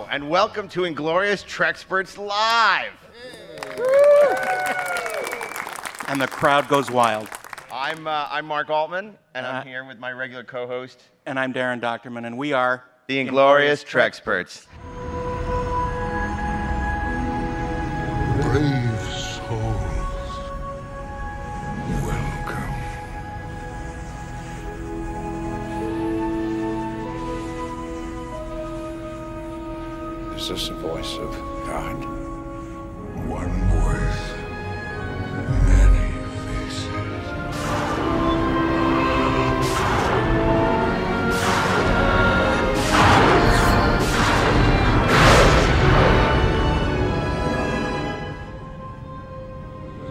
[0.00, 2.92] Hello, and welcome to Inglorious Treksperts Live.
[6.08, 7.28] And the crowd goes wild.
[7.70, 11.38] I'm, uh, I'm Mark Altman, and Uh, I'm here with my regular co host, And
[11.38, 14.66] I'm Daren Dochterman, and we are the Inglorious Treksperts.
[30.50, 31.30] Is this the voice of
[31.64, 31.94] God?
[33.28, 34.22] One voice,
[35.68, 36.10] many
[36.42, 36.90] faces.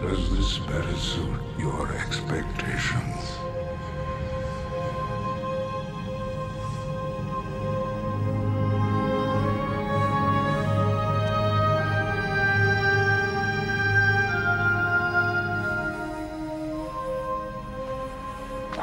[0.00, 3.49] Does this better suit your expectations?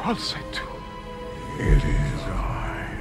[0.08, 0.62] What's it?
[1.58, 2.96] It is I.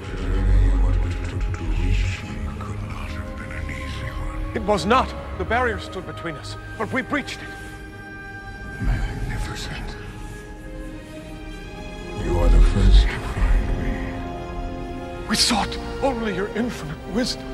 [0.00, 4.56] The journey you undertook to reach me could not have been an easy one.
[4.56, 5.14] It was not.
[5.38, 8.82] The barrier stood between us, but we breached it.
[8.82, 9.94] Magnificent.
[12.24, 15.28] You are the first to find me.
[15.28, 17.46] We sought only your infinite wisdom.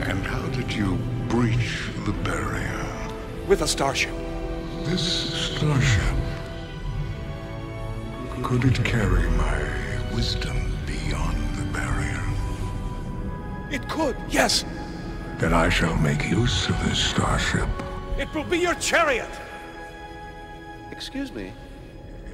[0.00, 0.98] And how did you
[1.30, 3.08] breach the barrier?
[3.48, 4.12] With a starship.
[4.84, 6.19] This starship.
[8.50, 9.62] Could it carry my
[10.12, 12.20] wisdom beyond the barrier?
[13.70, 14.64] It could, yes.
[15.38, 17.68] Then I shall make use of this starship.
[18.18, 19.30] It will be your chariot.
[20.90, 21.52] Excuse me.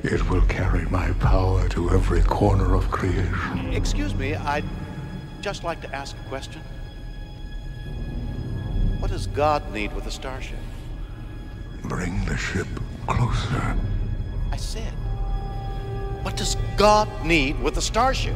[0.04, 3.74] It will carry my power to every corner of creation.
[3.74, 4.64] Excuse me, I'd
[5.42, 6.62] just like to ask a question.
[9.00, 10.60] What does God need with a starship?
[11.82, 12.68] Bring the ship
[13.06, 13.76] closer.
[14.50, 14.94] I said,
[16.26, 18.34] what does God need with a starship?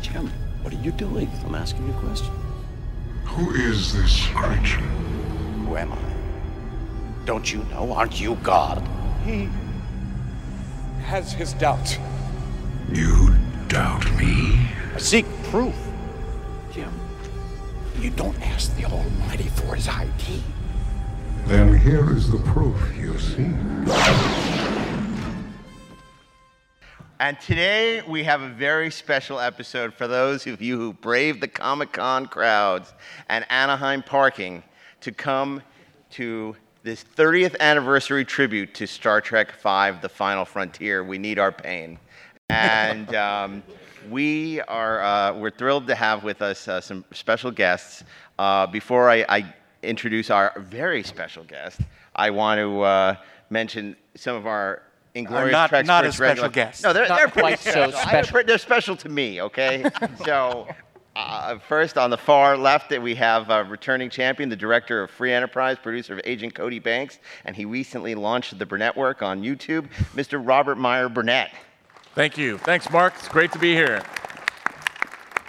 [0.00, 0.30] Jim,
[0.62, 1.28] what are you doing?
[1.44, 2.32] I'm asking you a question.
[3.24, 4.78] Who is this creature?
[5.66, 7.24] Who am I?
[7.24, 7.92] Don't you know?
[7.92, 8.86] Aren't you God?
[9.24, 9.48] He
[11.02, 11.98] has his doubts.
[12.88, 13.34] You
[13.66, 14.68] doubt me?
[14.94, 15.74] I seek proof.
[16.72, 16.92] Jim,
[17.98, 20.40] you don't ask the Almighty for his ID.
[21.46, 23.50] Then here is the proof you see.
[27.24, 31.48] And today we have a very special episode for those of you who braved the
[31.48, 32.92] Comic Con crowds
[33.30, 34.62] and Anaheim parking
[35.00, 35.62] to come
[36.10, 41.02] to this 30th anniversary tribute to Star Trek V The Final Frontier.
[41.02, 41.98] We need our pain.
[42.50, 43.62] And um,
[44.10, 48.04] we are uh, we're thrilled to have with us uh, some special guests.
[48.38, 51.80] Uh, before I, I introduce our very special guest,
[52.14, 53.16] I want to uh,
[53.48, 54.82] mention some of our
[55.14, 56.82] Inglorious not- Trek not Spirits as special regular- guests.
[56.82, 57.96] No, they're, Not they're pretty quite so special.
[57.98, 58.42] I- special.
[58.46, 59.84] they're special to me, okay?
[60.24, 60.66] so,
[61.14, 65.10] uh, first on the far left, that we have uh, returning champion, the director of
[65.10, 69.40] Free Enterprise, producer of Agent Cody Banks, and he recently launched the Burnett Work on
[69.42, 70.40] YouTube, Mr.
[70.44, 71.52] Robert Meyer Burnett.
[72.16, 72.58] Thank you.
[72.58, 73.14] Thanks, Mark.
[73.18, 74.02] It's great to be here.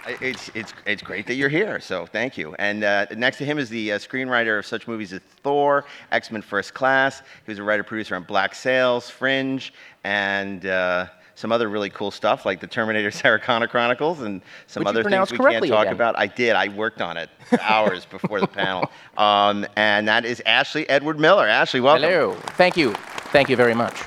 [0.08, 2.54] It's, it's, it's great that you're here, so thank you.
[2.58, 6.30] And uh, next to him is the uh, screenwriter of such movies as Thor, X
[6.30, 7.20] Men First Class.
[7.44, 9.72] He was a writer producer on Black Sails, Fringe,
[10.04, 14.84] and uh, some other really cool stuff like the Terminator Sarah Connor Chronicles and some
[14.84, 15.94] you other things we can't talk again.
[15.94, 16.18] about.
[16.18, 16.54] I did.
[16.54, 17.28] I worked on it
[17.60, 18.90] hours before the panel.
[19.16, 21.48] Um, and that is Ashley Edward Miller.
[21.48, 22.08] Ashley, welcome.
[22.08, 22.34] Hello.
[22.56, 22.94] Thank you.
[23.32, 24.00] Thank you very much.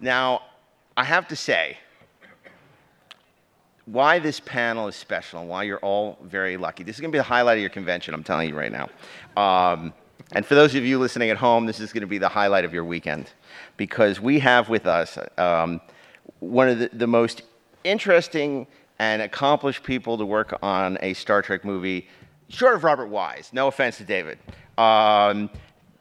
[0.00, 0.42] Now,
[0.96, 1.78] I have to say,
[3.86, 6.82] why this panel is special and why you're all very lucky.
[6.82, 8.88] This is going to be the highlight of your convention, I'm telling you right now.
[9.40, 9.94] Um,
[10.32, 12.64] and for those of you listening at home, this is going to be the highlight
[12.64, 13.30] of your weekend
[13.76, 15.80] because we have with us um,
[16.40, 17.42] one of the, the most
[17.84, 18.66] interesting
[18.98, 22.08] and accomplished people to work on a Star Trek movie,
[22.48, 23.50] short of Robert Wise.
[23.52, 24.38] No offense to David.
[24.78, 25.48] Um,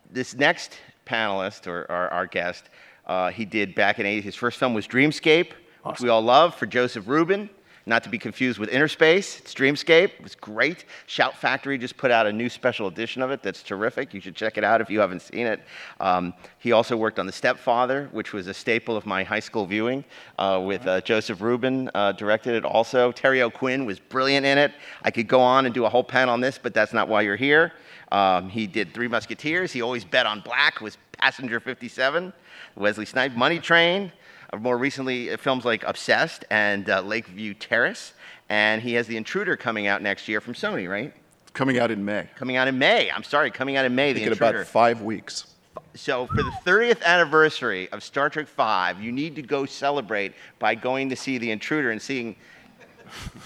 [0.10, 2.70] this next panelist or, or our guest,
[3.06, 4.24] uh, he did back in 80s.
[4.24, 5.52] His first film was Dreamscape,
[5.84, 7.48] which we all love, for Joseph Ruben.
[7.88, 9.40] Not to be confused with Innerspace.
[9.40, 10.06] It's Dreamscape.
[10.06, 10.86] It was great.
[11.06, 14.12] Shout Factory just put out a new special edition of it that's terrific.
[14.12, 15.62] You should check it out if you haven't seen it.
[16.00, 19.68] Um, he also worked on The Stepfather, which was a staple of my high school
[19.68, 20.04] viewing,
[20.40, 23.12] uh, with uh, Joseph Ruben uh, directed it also.
[23.12, 24.72] Terry O'Quinn was brilliant in it.
[25.04, 27.22] I could go on and do a whole panel on this, but that's not why
[27.22, 27.72] you're here.
[28.12, 29.72] Um, he did Three Musketeers.
[29.72, 30.82] He always bet on black.
[30.82, 32.34] Was Passenger 57.
[32.76, 34.12] Wesley Snipes, Money Train.
[34.54, 38.14] Uh, More recently, uh, films like Obsessed and uh, Lakeview Terrace.
[38.50, 41.14] and he has The Intruder coming out next year from Sony, right?
[41.54, 42.28] Coming out in May.
[42.36, 43.10] Coming out in May.
[43.10, 44.10] I'm sorry, coming out in May.
[44.10, 44.58] I The think in Intruder.
[44.62, 45.48] about five weeks.
[45.94, 50.76] So for the 30th anniversary of Star Trek V, you need to go celebrate by
[50.76, 52.36] going to see The Intruder and seeing,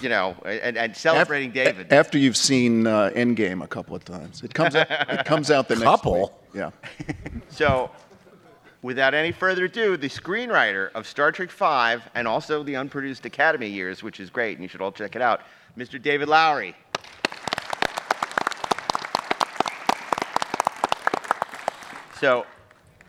[0.01, 1.94] you know, and, and celebrating Af- David.
[1.94, 4.88] After you've seen uh, Endgame a couple of times, it comes out.
[4.90, 6.40] It comes out the next Couple?
[6.56, 6.72] Yeah.
[7.50, 7.92] So,
[8.81, 13.67] without any further ado, the screenwriter of Star Trek V and also the unproduced Academy
[13.67, 15.41] years, which is great, and you should all check it out,
[15.77, 16.01] Mr.
[16.01, 16.73] David Loughery.
[22.19, 22.45] So,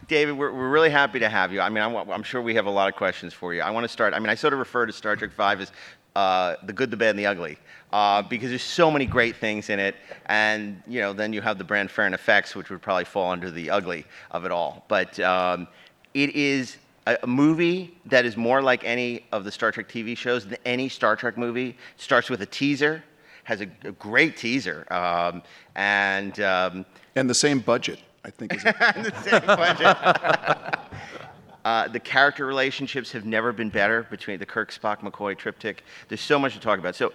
[0.06, 1.60] David, we're, we're really happy to have you.
[1.60, 3.60] I mean, I'm, I'm sure we have a lot of questions for you.
[3.60, 4.14] I want to start.
[4.14, 5.72] I mean, I sort of refer to Star Trek V as
[6.16, 7.56] uh, the good, the bad, and the ugly,
[7.92, 9.94] uh, because there's so many great things in it,
[10.26, 13.50] and you know, then you have the Bran Ferren Effects, which would probably fall under
[13.50, 14.84] the ugly of it all.
[14.88, 15.68] But um,
[16.14, 16.76] it is
[17.06, 20.58] a, a movie that is more like any of the Star Trek TV shows than
[20.64, 21.70] any Star Trek movie.
[21.70, 23.02] It starts with a teaser,
[23.44, 25.42] has a, a great teaser, um,
[25.74, 26.84] and um,
[27.16, 28.54] And the same budget, I think.
[28.54, 30.78] Is the same budget.
[31.64, 35.84] Uh, the character relationships have never been better between the Kirk, Spock, McCoy triptych.
[36.08, 36.96] There's so much to talk about.
[36.96, 37.12] So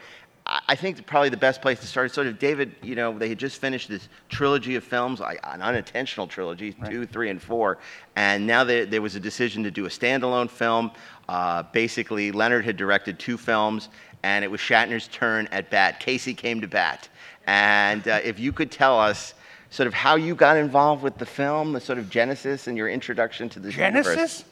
[0.47, 3.29] I think probably the best place to start is sort of David, you know, they
[3.29, 7.79] had just finished this trilogy of films, an unintentional trilogy, two, three, and four.
[8.15, 10.91] And now there, there was a decision to do a standalone film.
[11.27, 13.89] Uh, basically, Leonard had directed two films,
[14.21, 15.99] and it was Shatner's turn at bat.
[15.99, 17.09] Casey came to bat.
[17.47, 19.33] And uh, if you could tell us
[19.75, 22.87] sort of how you got involved with the film, the sort of genesis and your
[22.87, 24.15] introduction to this universe.
[24.15, 24.45] Genesis?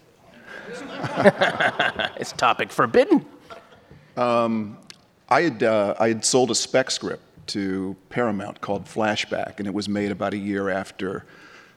[2.18, 3.26] It's topic forbidden.
[5.30, 9.74] I had uh, I had sold a spec script to Paramount called Flashback, and it
[9.74, 11.26] was made about a year after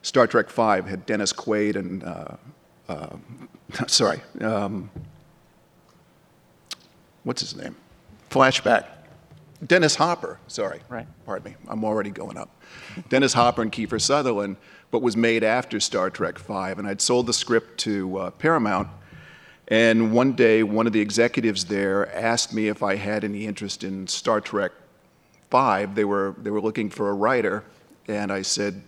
[0.03, 2.37] Star Trek V had Dennis Quaid and uh,
[2.89, 3.17] uh,
[3.87, 4.91] sorry, um,
[7.23, 7.77] what's his name?
[8.29, 8.87] Flashback.
[9.65, 10.39] Dennis Hopper.
[10.49, 10.81] Sorry.
[10.89, 11.07] Right.
[11.25, 11.57] Pardon me.
[11.69, 12.51] I'm already going up.
[13.09, 14.57] Dennis Hopper and Kiefer Sutherland,
[14.91, 18.89] but was made after Star Trek V, and I'd sold the script to uh, Paramount.
[19.69, 23.83] And one day, one of the executives there asked me if I had any interest
[23.83, 24.73] in Star Trek
[25.51, 25.87] V.
[25.87, 27.65] They were, they were looking for a writer,
[28.07, 28.83] and I said,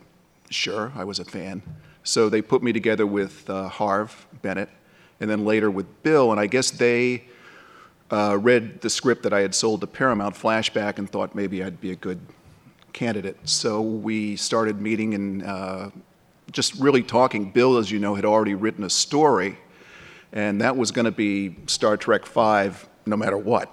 [0.49, 1.61] sure, I was a fan.
[2.03, 4.69] So they put me together with uh, Harv Bennett,
[5.19, 7.25] and then later with Bill, and I guess they
[8.11, 11.79] uh, read the script that I had sold to Paramount Flashback and thought maybe I'd
[11.79, 12.19] be a good
[12.93, 13.37] candidate.
[13.43, 15.89] So we started meeting and uh,
[16.51, 17.51] just really talking.
[17.51, 19.57] Bill, as you know, had already written a story,
[20.33, 22.71] and that was going to be Star Trek V
[23.05, 23.71] no matter what.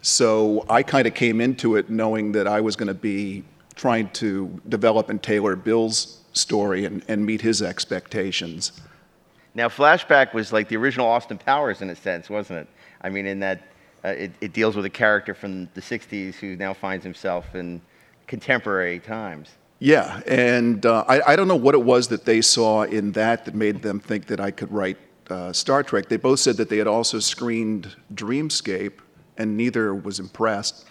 [0.00, 3.44] So I kind of came into it knowing that I was going to be
[3.74, 8.72] trying to develop and tailor Bill's story and, and meet his expectations.
[9.54, 12.68] Now, Flashback was like the original Austin Powers in a sense, wasn't it?
[13.00, 13.62] I mean, in that
[14.04, 17.80] uh, it, it deals with a character from the 60s who now finds himself in
[18.26, 19.50] contemporary times.
[19.80, 23.44] Yeah, and uh, I, I don't know what it was that they saw in that
[23.44, 24.98] that made them think that I could write
[25.30, 26.08] uh, Star Trek.
[26.08, 28.94] They both said that they had also screened Dreamscape,
[29.36, 30.86] and neither was impressed.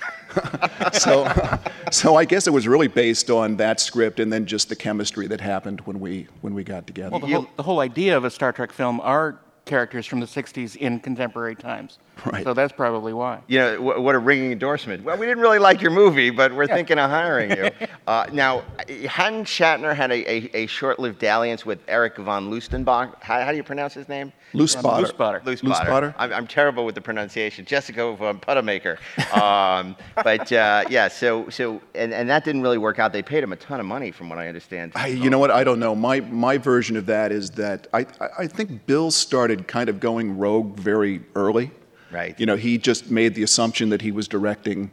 [0.93, 1.29] so,
[1.91, 5.27] so I guess it was really based on that script and then just the chemistry
[5.27, 7.11] that happened when we when we got together.
[7.11, 9.37] Well, the whole, the whole idea of a Star Trek film are
[9.67, 12.00] characters from the 60s in contemporary times.
[12.25, 12.43] Right.
[12.43, 13.41] So that's probably why.
[13.47, 15.03] You know, wh- what a ringing endorsement.
[15.03, 17.69] Well, we didn't really like your movie, but we're thinking of hiring you.
[18.07, 18.63] Uh, now,
[19.09, 23.13] hadn't Shatner had a, a, a short-lived dalliance with Eric Van Lustbader?
[23.21, 24.31] How, how do you pronounce his name?
[24.53, 25.01] Loose spotter.
[25.01, 25.41] Loose spotter.
[25.45, 25.89] Loose Loose spotter.
[25.89, 26.15] spotter?
[26.17, 27.65] I'm, I'm terrible with the pronunciation.
[27.65, 28.97] Jessica von Puttermaker.
[29.35, 33.11] Um, but uh, yeah, so so and, and that didn't really work out.
[33.13, 34.93] They paid him a ton of money, from what I understand.
[34.95, 35.51] I, you know what?
[35.51, 35.95] I don't know.
[35.95, 39.99] My my version of that is that I I- I think Bill started kind of
[39.99, 41.71] going rogue very early.
[42.11, 42.39] Right.
[42.39, 44.91] You know, he just made the assumption that he was directing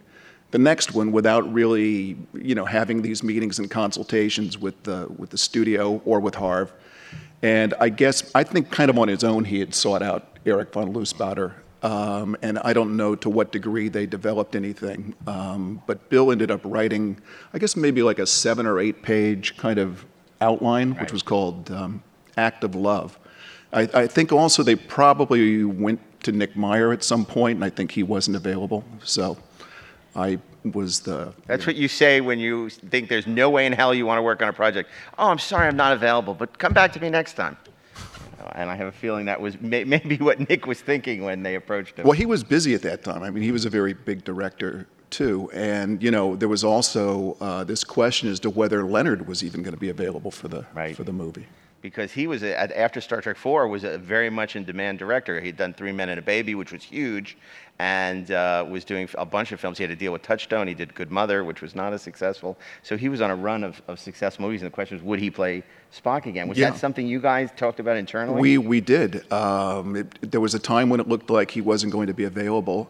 [0.51, 5.31] the next one without really, you know, having these meetings and consultations with the with
[5.31, 6.73] the studio or with Harv.
[7.43, 10.73] And I guess I think kind of on his own he had sought out Eric
[10.73, 11.55] Van Lustbader.
[11.83, 15.15] Um, and I don't know to what degree they developed anything.
[15.27, 17.21] Um, but Bill ended up writing,
[17.53, 20.07] I guess maybe like a seven or eight page kind of
[20.41, 22.03] outline, which was called um,
[22.39, 23.19] Act of Love.
[23.73, 27.71] I, I think also they probably went to Nick Meyer at some point, and I
[27.71, 28.83] think he wasn't available.
[29.03, 29.37] So
[30.17, 30.39] I
[30.73, 31.33] was the.
[31.47, 34.23] That's what you say when you think there's no way in hell you want to
[34.23, 34.91] work on a project.
[35.19, 37.57] Oh, I'm sorry, I'm not available, but come back to me next time.
[38.53, 41.57] And I have a feeling that was may, maybe what Nick was thinking when they
[41.57, 42.05] approached him.
[42.05, 43.23] Well, he was busy at that time.
[43.23, 47.37] I mean, he was a very big director too, and you know, there was also
[47.41, 50.65] uh, this question as to whether Leonard was even going to be available for the
[50.75, 50.97] Right.
[50.97, 51.47] for the movie.
[51.85, 55.39] Because he was a, after Star Trek Four was a very much in demand director.
[55.39, 57.37] He'd done Three Men and a Baby, which was huge,
[57.79, 59.77] and uh, was doing a bunch of films.
[59.77, 60.67] He had to deal with Touchstone.
[60.67, 62.57] He did Good Mother, which was not as successful.
[62.83, 64.63] So he was on a run of, of successful movies.
[64.63, 65.63] And the question was, would he play
[65.95, 66.49] Spock again?
[66.49, 66.71] Was Yeah.
[66.71, 68.41] that something you guys talked about internally?
[68.41, 69.31] We we did.
[69.31, 72.25] Um, it, there was a time when it looked like he wasn't going to be
[72.25, 72.89] available,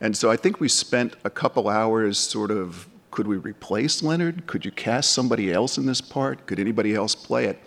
[0.00, 2.88] and so I think we spent a couple hours sort of.
[3.12, 4.46] Could we replace Leonard?
[4.46, 6.46] Could you cast somebody else in this part?
[6.46, 7.58] Could anybody else play it?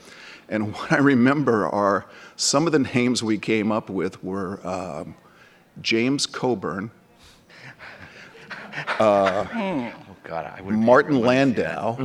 [0.49, 5.15] And what I remember are some of the names we came up with were um,
[5.81, 6.91] James Coburn,
[8.99, 9.47] oh
[10.23, 10.75] God, I would.
[10.75, 11.95] Martin Landau.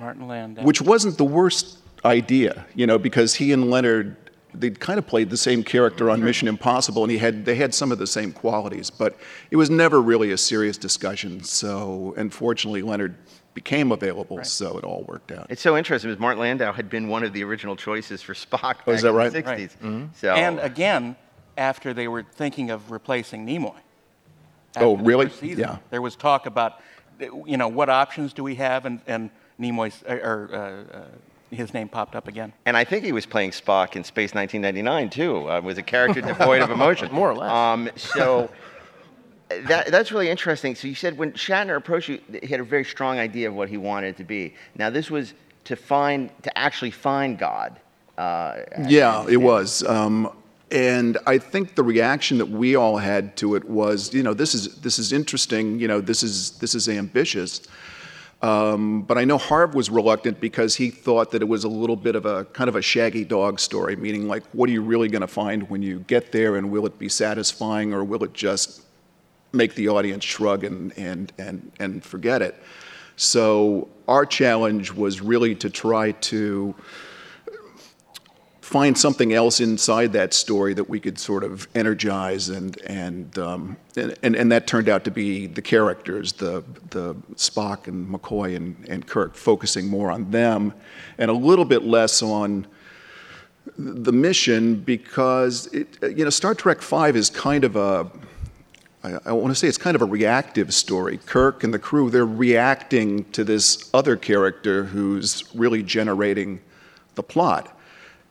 [0.00, 0.62] Martin Landau.
[0.62, 4.16] which wasn't the worst idea, you know, because he and Leonard
[4.56, 7.74] they kind of played the same character on Mission Impossible, and he had they had
[7.74, 9.16] some of the same qualities, but
[9.50, 11.42] it was never really a serious discussion.
[11.42, 13.16] So, unfortunately, Leonard
[13.54, 15.46] became available, so it all worked out.
[15.48, 18.76] It's so interesting because Martin Landau had been one of the original choices for Spock
[18.86, 19.32] Oh, back is that in right?
[19.32, 20.08] the 60s.
[20.16, 21.16] So and again,
[21.56, 23.74] after they were thinking of replacing Nimoy.
[24.76, 25.26] Oh, After the really?
[25.26, 25.76] first season, Yeah.
[25.90, 26.80] There was talk about,
[27.20, 29.30] you know, what options do we have, and, and
[29.60, 30.50] Nimoy's or
[30.92, 31.04] uh, uh,
[31.50, 32.52] his name popped up again.
[32.66, 35.48] And I think he was playing Spock in Space 1999 too.
[35.48, 37.50] Uh, was a character devoid of emotion, More or less.
[37.52, 38.50] Um, so
[39.48, 40.74] that, that's really interesting.
[40.74, 43.68] So you said when Shatner approached you, he had a very strong idea of what
[43.68, 44.54] he wanted it to be.
[44.76, 45.34] Now this was
[45.64, 47.78] to find, to actually find God.
[48.16, 49.82] Uh, Yeah, it was.
[49.84, 50.30] Um,
[50.70, 54.54] and I think the reaction that we all had to it was, you know, this
[54.54, 55.78] is this is interesting.
[55.78, 57.60] You know, this is this is ambitious.
[58.42, 61.96] Um, but I know Harv was reluctant because he thought that it was a little
[61.96, 65.08] bit of a kind of a shaggy dog story, meaning like, what are you really
[65.08, 68.34] going to find when you get there, and will it be satisfying, or will it
[68.34, 68.83] just
[69.54, 72.54] make the audience shrug and and and and forget it?
[73.16, 76.74] So our challenge was really to try to
[78.64, 83.76] find something else inside that story that we could sort of energize and and um,
[83.94, 88.56] and, and, and that turned out to be the characters the the Spock and McCoy
[88.56, 90.72] and, and Kirk focusing more on them
[91.18, 92.66] and a little bit less on
[93.76, 98.10] the mission because it, you know Star Trek Five is kind of a
[99.04, 101.18] I, I want to say it's kind of a reactive story.
[101.18, 106.60] Kirk and the crew they're reacting to this other character who's really generating
[107.14, 107.78] the plot.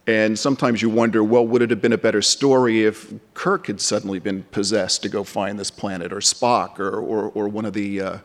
[0.06, 3.80] And sometimes you wonder, well, would it have been a better story if Kirk had
[3.80, 7.72] suddenly been possessed to go find this planet, or Spock, or, or, or one of
[7.72, 8.18] the, uh,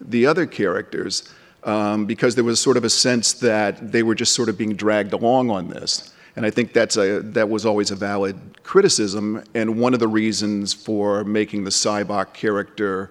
[0.00, 1.28] the other characters?
[1.64, 4.76] Um, because there was sort of a sense that they were just sort of being
[4.76, 6.14] dragged along on this.
[6.36, 9.42] And I think that's a, that was always a valid criticism.
[9.54, 13.10] And one of the reasons for making the Sybok character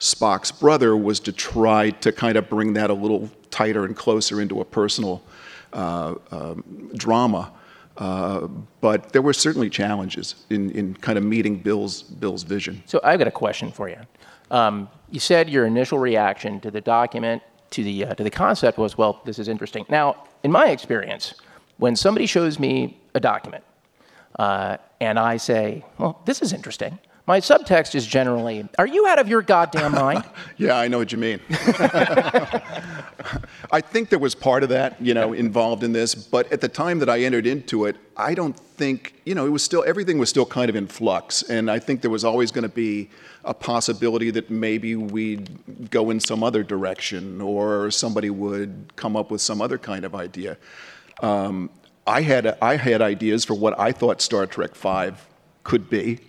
[0.00, 4.40] Spock's brother was to try to kind of bring that a little tighter and closer
[4.40, 5.22] into a personal
[5.72, 7.52] uh, um, drama.
[7.96, 8.48] Uh,
[8.80, 12.82] but there were certainly challenges in, in kind of meeting Bill's, Bill's vision.
[12.86, 13.98] So I've got a question for you.
[14.50, 17.40] Um, you said your initial reaction to the document,
[17.70, 19.86] to the, uh, to the concept was, well, this is interesting.
[19.88, 21.34] Now, in my experience,
[21.78, 23.64] when somebody shows me a document
[24.38, 29.18] uh, and I say, well, this is interesting, my subtext is generally, are you out
[29.18, 30.24] of your goddamn mind?
[30.58, 31.40] Yeah, I know what you mean.
[33.72, 36.68] I think there was part of that, you know, involved in this, but at the
[36.68, 40.18] time that I entered into it, I don't think, you know, it was still, everything
[40.18, 41.42] was still kind of in flux.
[41.44, 43.08] And I think there was always going to be
[43.44, 49.30] a possibility that maybe we'd go in some other direction or somebody would come up
[49.30, 50.58] with some other kind of idea.
[51.20, 51.70] Um,
[52.06, 55.12] I, had, I had ideas for what I thought Star Trek V
[55.62, 56.20] could be.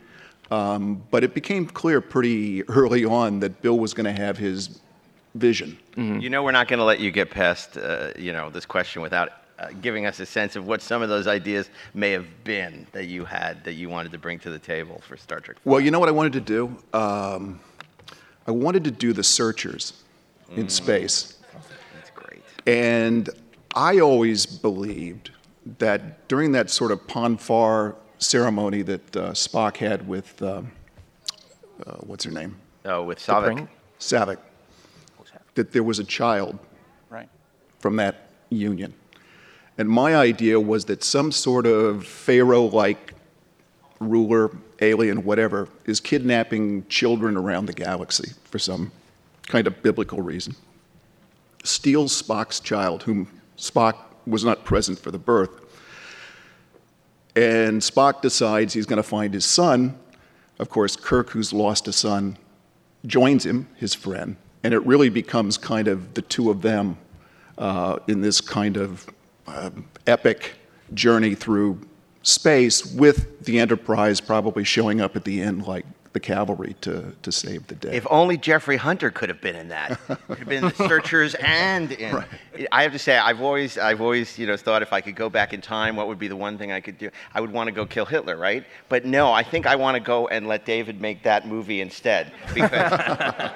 [0.52, 4.80] Um, but it became clear pretty early on that Bill was going to have his
[5.34, 5.78] vision.
[5.98, 9.02] You know, we're not going to let you get past, uh, you know, this question
[9.02, 12.86] without uh, giving us a sense of what some of those ideas may have been
[12.92, 15.58] that you had that you wanted to bring to the table for Star Trek.
[15.64, 16.76] Well, you know what I wanted to do?
[16.94, 17.60] Um,
[18.48, 19.94] I wanted to do the searchers
[20.56, 21.38] in space.
[21.94, 22.44] That's great.
[22.68, 23.30] And
[23.76, 25.32] I always believed
[25.80, 30.72] that during that sort of Pon farr ceremony that uh, Spock had with, um,
[31.86, 32.56] uh, what's her name?
[32.86, 33.44] Oh, with Saavik.
[33.56, 34.38] Bring- Saavik,
[35.56, 36.58] that there was a child
[37.10, 37.30] Right.
[37.80, 38.94] from that union.
[39.78, 43.14] And my idea was that some sort of Pharaoh like
[44.00, 48.92] ruler, alien, whatever, is kidnapping children around the galaxy for some
[49.48, 50.56] kind of biblical reason.
[51.64, 53.28] Steals Spock's child, whom
[53.58, 53.96] Spock
[54.28, 55.62] was not present for the birth.
[57.36, 59.98] And Spock decides he's going to find his son.
[60.60, 62.38] Of course, Kirk, who's lost a son,
[63.06, 66.98] joins him, his friend, and it really becomes kind of the two of them
[67.58, 69.08] uh, in this kind of
[69.48, 70.54] um epic
[70.94, 71.80] journey through
[72.24, 75.86] space with the Enterprise probably showing up at the end like
[76.16, 77.94] the cavalry to, to save the day.
[77.94, 80.00] If only Jeffrey Hunter could have been in that.
[80.08, 82.16] Could have been in the Searchers and in.
[82.16, 82.28] Right.
[82.72, 85.30] I have to say, I've always, I've always, you know, thought if I could go
[85.30, 87.10] back in time, what would be the one thing I could do?
[87.34, 88.66] I would want to go kill Hitler, right?
[88.88, 92.32] But no, I think I want to go and let David make that movie instead
[92.54, 92.72] because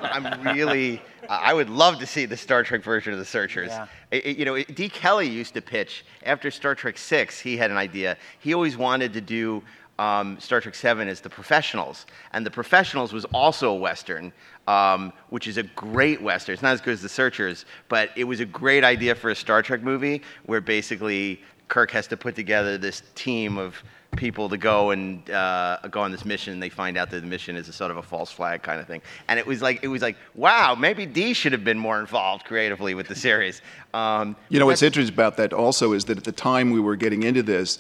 [0.04, 1.02] I'm really.
[1.30, 3.70] I would love to see the Star Trek version of the Searchers.
[3.70, 3.86] Yeah.
[4.10, 7.40] It- it- you know, it- De Kelley used to pitch after Star Trek Six.
[7.40, 8.18] He had an idea.
[8.40, 9.64] He always wanted to do
[10.00, 14.32] um, Star Trek Seven is the Professionals, and the Professionals was also a western,
[14.68, 16.54] um, which is a great western.
[16.54, 19.36] It's not as good as the Searchers, but it was a great idea for a
[19.36, 23.84] Star Trek movie where basically Kirk has to put together this team of
[24.16, 26.54] people to go and uh, go on this mission.
[26.54, 28.80] And they find out that the mission is a sort of a false flag kind
[28.80, 29.02] of thing.
[29.28, 32.46] And it was like, it was like, wow, maybe De should have been more involved
[32.46, 33.62] creatively with the series.
[33.94, 36.96] Um, You know, what's interesting about that also is that at the time we were
[36.96, 37.80] getting into this,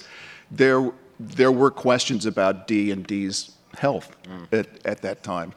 [0.51, 4.15] there there were questions about D and D's health
[4.51, 5.53] at, at that time.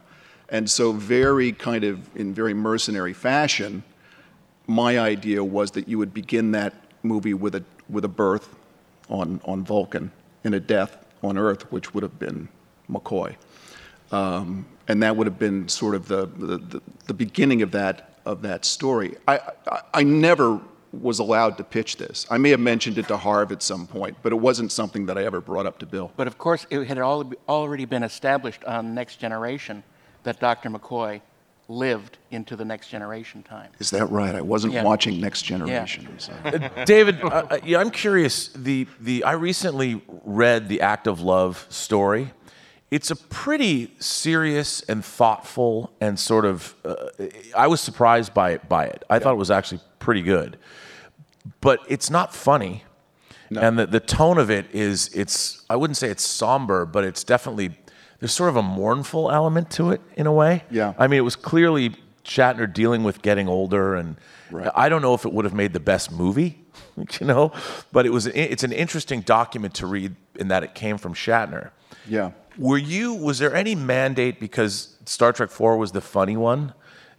[0.48, 3.82] And so very kind of in very mercenary fashion,
[4.66, 8.54] my idea was that you would begin that movie with a with a birth
[9.08, 10.10] on on Vulcan
[10.44, 12.48] and a death on Earth, which would have been
[12.90, 13.36] McCoy.
[14.10, 18.18] Um, and that would have been sort of the, the, the, the beginning of that,
[18.26, 19.16] of that story.
[19.26, 19.38] I,
[19.70, 20.60] I, I never
[20.92, 22.26] was allowed to pitch this.
[22.30, 25.16] I may have mentioned it to Harv at some point, but it wasn't something that
[25.16, 26.12] I ever brought up to Bill.
[26.16, 29.82] But of course, it had al- already been established on Next Generation
[30.24, 30.68] that Dr.
[30.70, 31.20] McCoy
[31.68, 33.70] lived into the Next Generation time.
[33.78, 34.34] Is that right?
[34.34, 34.82] I wasn't Yeah.
[34.84, 36.06] watching Next Generation.
[36.10, 36.84] I'm sorry.
[36.84, 38.48] David, uh, uh, yeah, I'm curious.
[38.48, 42.32] The, the, I recently read the Act of Love story.
[42.92, 46.74] It's a pretty serious and thoughtful and sort of.
[46.84, 47.06] Uh,
[47.56, 48.68] I was surprised by it.
[48.68, 50.58] By it, I thought it was actually pretty good,
[51.60, 52.84] but it's not funny.
[53.60, 57.24] And the, the tone of it is, it's, I wouldn't say it's somber, but it's
[57.24, 57.70] definitely,
[58.18, 60.64] there's sort of a mournful element to it in a way.
[60.70, 60.94] Yeah.
[60.98, 64.16] I mean, it was clearly Shatner dealing with getting older, and
[64.74, 66.64] I don't know if it would have made the best movie,
[67.20, 67.52] you know,
[67.90, 71.70] but it was, it's an interesting document to read in that it came from Shatner.
[72.08, 72.32] Yeah.
[72.58, 76.74] Were you, was there any mandate because Star Trek 4 was the funny one?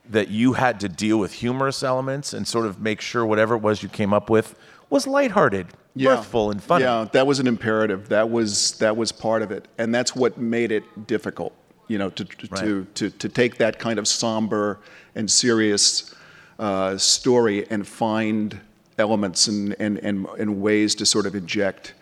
[0.10, 3.62] That you had to deal with humorous elements and sort of make sure whatever it
[3.62, 4.54] was you came up with
[4.90, 6.84] was lighthearted, mirthful, and funny.
[6.84, 8.10] Yeah, that was an imperative.
[8.10, 11.54] That was that was part of it, and that's what made it difficult.
[11.88, 14.82] You know, to to to, to, to take that kind of somber
[15.16, 16.14] and serious
[16.60, 18.60] uh, story and find
[18.98, 21.94] elements and, and, and, and ways to sort of inject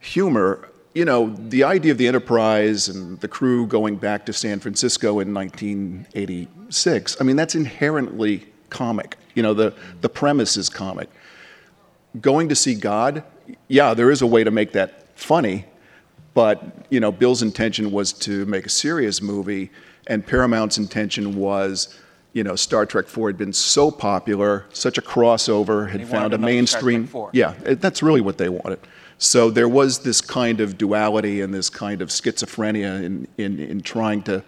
[0.00, 0.68] humor.
[0.94, 5.20] You know, the idea of the Enterprise and the crew going back to San Francisco
[5.20, 9.16] in 1986, I mean, that's inherently comic.
[9.34, 11.08] You know, the, the premise is comic
[12.20, 13.24] going to see God,
[13.68, 15.64] yeah, there is a way to make that funny,
[16.34, 19.70] but you know, Bill's intention was to make a serious movie,
[20.08, 21.98] and Paramount's intention was,
[22.34, 26.38] you know, Star Trek Four had been so popular, such a crossover, had found a
[26.38, 27.06] mainstream.
[27.06, 27.30] 4.
[27.32, 28.80] Yeah, it- that's really what they wanted.
[29.22, 33.80] So there was this kind of duality and this kind of schizophrenia in, in, in
[33.80, 34.42] trying to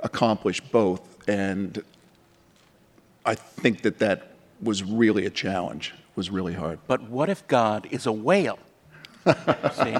[0.00, 1.82] accomplish both, and
[3.26, 4.32] I think that that
[4.62, 5.92] was really a challenge.
[6.16, 6.78] Was really hard.
[6.86, 8.58] But what if God is a whale?
[9.26, 9.94] See?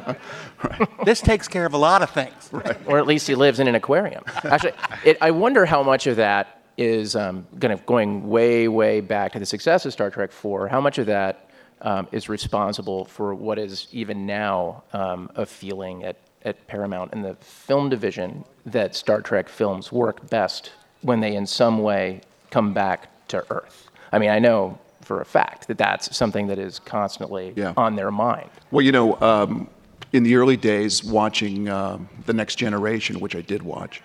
[1.05, 2.51] This takes care of a lot of things.
[2.87, 4.25] or at least he lives in an aquarium.
[4.43, 4.73] Actually,
[5.05, 9.33] it, I wonder how much of that is um, kind of going way, way back
[9.33, 10.71] to the success of Star Trek IV.
[10.71, 11.51] How much of that
[11.85, 17.23] um, is responsible for what is even now um, a feeling at, at Paramount in
[17.23, 22.73] the film division that Star Trek films work best when they, in some way, come
[22.73, 23.89] back to Earth?
[24.11, 27.75] I mean, I know for a fact that that's something that is constantly Yeah.
[27.77, 28.49] on their mind.
[28.71, 29.69] Well, you know, um,
[30.15, 34.01] in the early days, watching um, The Next Generation, which I did watch,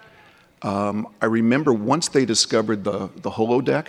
[0.64, 3.88] um, I remember once they discovered the, the holodeck,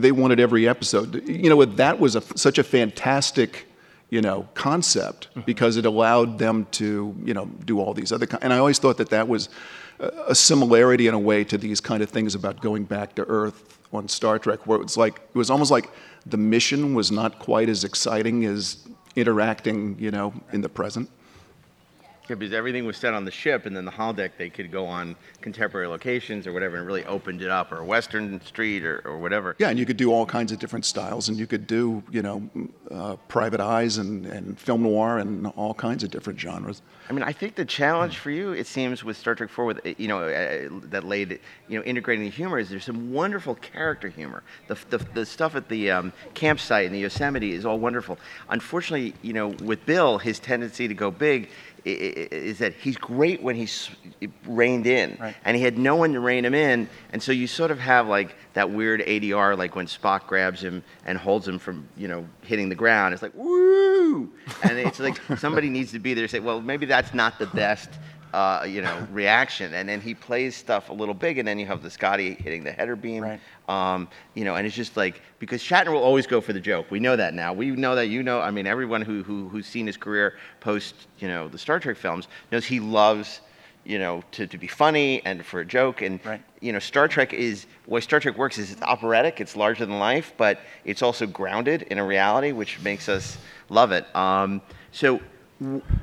[0.00, 1.26] they wanted every episode.
[1.28, 3.66] You know, that was a, such a fantastic,
[4.10, 8.26] you know, concept because it allowed them to, you know, do all these other.
[8.42, 9.48] And I always thought that that was
[9.98, 13.78] a, similarity in a way to these kind of things about going back to Earth
[13.92, 15.90] on Star Trek, where it was like it was almost like
[16.26, 21.08] the mission was not quite as exciting as interacting, you know, in the present.
[22.28, 24.84] Yeah, because everything was set on the ship, and then the holodeck they could go
[24.86, 29.18] on contemporary locations or whatever, and really opened it up, or Western Street or, or
[29.18, 29.54] whatever.
[29.58, 32.22] Yeah, and you could do all kinds of different styles, and you could do, you
[32.22, 32.50] know,
[32.90, 36.82] uh, private eyes and, and film noir and all kinds of different genres.
[37.08, 39.80] I mean, I think the challenge for you, it seems, with Star Trek 4, with
[39.98, 44.08] you know, uh, that laid, you know, integrating the humor is there's some wonderful character
[44.08, 44.42] humor.
[44.66, 48.18] The, the, the stuff at the um, campsite in the Yosemite is all wonderful.
[48.48, 52.96] Unfortunately, you know, with Bill, his tendency to go big i- i- is that he's
[52.96, 53.88] great when he's
[54.46, 55.36] reined in, Right.
[55.44, 58.08] and he had no one to rein him in, and so you sort of have
[58.08, 62.26] like that weird ADR, like when Spock grabs him and holds him from you know
[62.42, 63.14] hitting the ground.
[63.14, 64.32] It's like woo,
[64.64, 67.46] and it's like somebody needs to be there to say, well, maybe that's not the
[67.46, 67.90] best.
[68.36, 71.64] Uh, you know, reaction, and then he plays stuff a little big, and then you
[71.64, 73.40] have the Scotty hitting the header beam, Right.
[73.66, 76.90] um, you know, and it's just like because Shatner will always go for the joke.
[76.90, 77.54] We know that now.
[77.54, 78.42] We know that you know.
[78.42, 81.96] I mean, everyone who, who who's seen his career post, you know, the Star Trek
[81.96, 83.40] films knows he loves,
[83.86, 86.02] you know, to, to be funny and for a joke.
[86.02, 86.42] And Right.
[86.60, 89.40] you know, Star Trek is why Star Trek works is it's operatic.
[89.40, 93.38] It's larger than life, but it's also grounded in a reality, which makes us
[93.70, 94.04] love it.
[94.14, 94.60] Um,
[94.92, 95.20] so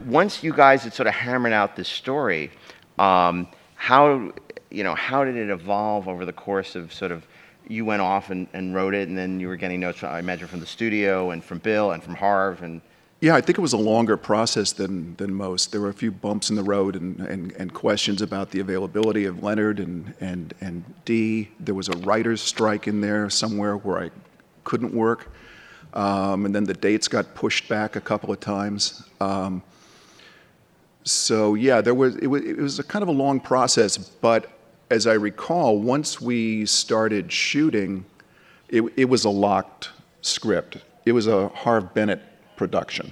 [0.06, 2.52] once you guys had sort of hammered out this story,
[2.98, 4.32] um, how
[4.70, 7.26] you know how did it evolve over the course of sort of
[7.68, 10.48] you went off and, and wrote it, and then you were getting notes, I imagine,
[10.48, 12.82] from the studio and from Bill and from Harv and
[13.22, 15.72] Yeah, I think it was a longer process than, than most.
[15.72, 19.26] There were a few bumps in the road and, and, and questions about the availability
[19.26, 21.50] of Leonard and, and, and De.
[21.60, 24.10] There was a writer's strike in there somewhere where I
[24.66, 25.32] couldn't work.
[25.94, 29.04] Um, and then the dates got pushed back a couple of times.
[29.22, 29.62] Um,
[31.04, 34.50] so yeah, there was it, was it was a kind of a long process, but
[34.90, 38.06] as I recall, once we started shooting,
[38.70, 39.90] it, it was a locked
[40.22, 40.78] script.
[41.06, 42.22] It was a Harv Bennett
[42.56, 43.12] production,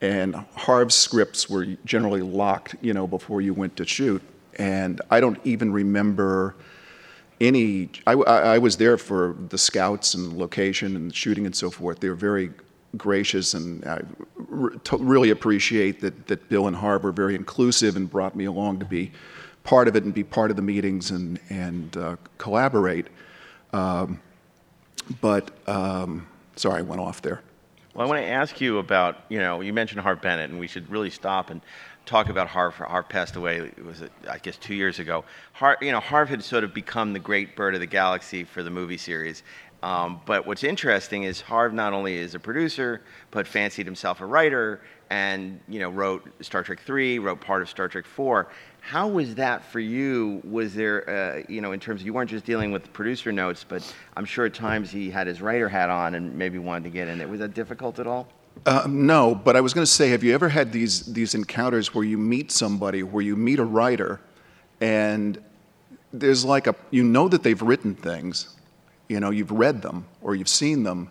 [0.00, 4.22] and Harv's scripts were generally locked, you know, before you went to shoot.
[4.56, 6.54] And I don't even remember
[7.40, 7.90] any.
[8.06, 12.00] I, I, was there for the scouts and location and shooting and so forth.
[12.00, 12.50] They were very
[12.96, 14.00] gracious, and I
[14.52, 18.44] r- to- really appreciate that that Bill and Harv were very inclusive and brought me
[18.44, 19.12] along to be
[19.64, 23.06] part of it and be part of the meetings and and uh, collaborate.
[23.72, 24.20] Um,
[25.20, 26.26] but um,
[26.56, 27.40] sorry, I went off there.
[27.94, 30.68] Well, I want to ask you about, you know, you mentioned Harv Bennett, and we
[30.68, 31.60] should really stop and
[32.10, 32.74] talk about Harv.
[32.74, 35.24] Harv passed away, Was it I guess, two years ago.
[35.52, 38.64] Harv, you know, Harv had sort of become the great bird of the galaxy for
[38.64, 39.44] the movie series.
[39.82, 44.26] Um, but what's interesting is Harv not only is a producer, but fancied himself a
[44.26, 48.48] writer and, you know, wrote Star Trek 3, wrote part of Star Trek 4.
[48.80, 50.42] How was that for you?
[50.44, 53.64] Was there, uh, you know, in terms of you weren't just dealing with producer notes,
[53.66, 53.82] but
[54.16, 57.08] I'm sure at times he had his writer hat on and maybe wanted to get
[57.08, 57.28] in there.
[57.28, 58.28] Was that difficult at all?
[58.66, 61.94] Uh, no, but I was going to say, have you ever had these these encounters
[61.94, 64.20] where you meet somebody, where you meet a writer,
[64.80, 65.42] and
[66.12, 68.56] there's like a you know that they've written things,
[69.08, 71.08] you know, you've read them or you've seen them,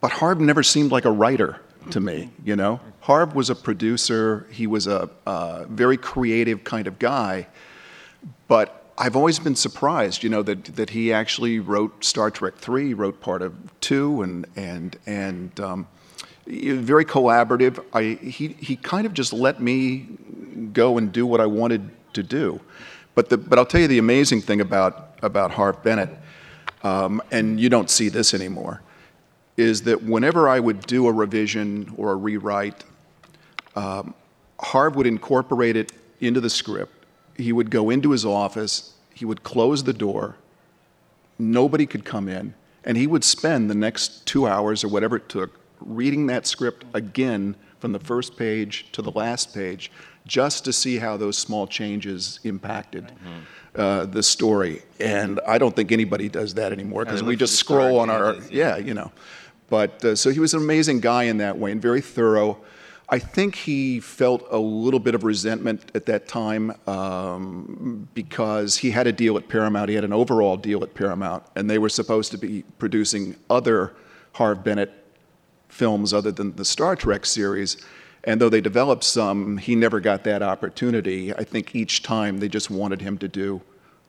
[0.00, 2.30] but Harv never seemed like a writer to me.
[2.44, 4.46] You know, Harv was a producer.
[4.50, 7.46] He was a, a very creative kind of guy,
[8.46, 12.94] but I've always been surprised, you know, that, that he actually wrote Star Trek Three,
[12.94, 15.86] wrote part of two, and and and um,
[16.46, 17.82] very collaborative.
[17.92, 20.06] I he he kind of just let me
[20.72, 22.60] go and do what I wanted to do.
[23.14, 26.10] But the but I'll tell you the amazing thing about about Harv Bennett,
[26.82, 28.82] um, and you don't see this anymore,
[29.56, 32.84] is that whenever I would do a revision or a rewrite,
[33.74, 34.14] um,
[34.60, 37.01] Harv would incorporate it into the script.
[37.42, 40.36] He would go into his office, he would close the door,
[41.38, 45.28] nobody could come in, and he would spend the next two hours or whatever it
[45.28, 49.90] took reading that script again from the first page to the last page
[50.26, 53.10] just to see how those small changes impacted
[53.74, 54.82] uh, the story.
[55.00, 58.50] And I don't think anybody does that anymore because we just scroll on our, changes,
[58.52, 59.10] yeah, you know.
[59.68, 62.58] But uh, so he was an amazing guy in that way and very thorough.
[63.12, 68.90] I think he felt a little bit of resentment at that time um, because he
[68.90, 69.90] had a deal at Paramount.
[69.90, 73.92] He had an overall deal at Paramount, and they were supposed to be producing other
[74.32, 74.94] Harv Bennett
[75.68, 77.76] films other than the Star Trek series.
[78.24, 81.34] And though they developed some, he never got that opportunity.
[81.34, 83.60] I think each time they just wanted him to do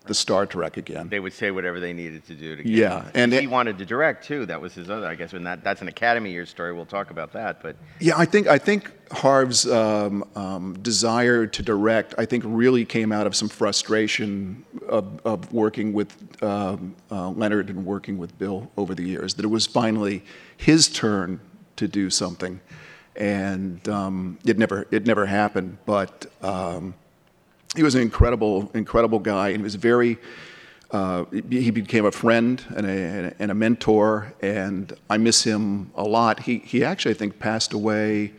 [0.05, 1.07] the Star Trek again.
[1.09, 3.11] They would say whatever they needed to do to get Yeah, him.
[3.15, 4.45] and he it- wanted to direct too.
[4.45, 5.31] That was his other, I guess.
[5.31, 7.61] When that that's an Academy Year story, we'll talk about that.
[7.63, 12.83] But Yeah, I think I think Harv's um, um, desire to direct, I think, really
[12.83, 16.11] came out of some frustration of, of working with
[16.43, 19.35] um, uh, Leonard and working with Bill over the years.
[19.35, 20.23] That it was finally
[20.57, 21.39] his turn
[21.77, 22.59] to do something,
[23.15, 25.77] and um, it never it never happened.
[25.85, 26.95] But um,
[27.75, 30.17] he was an incredible incredible guy, and he was very.
[30.91, 36.03] Uh, he became a friend and a, and a mentor, and I miss him a
[36.03, 36.41] lot.
[36.41, 38.33] He, he actually, I think, passed away,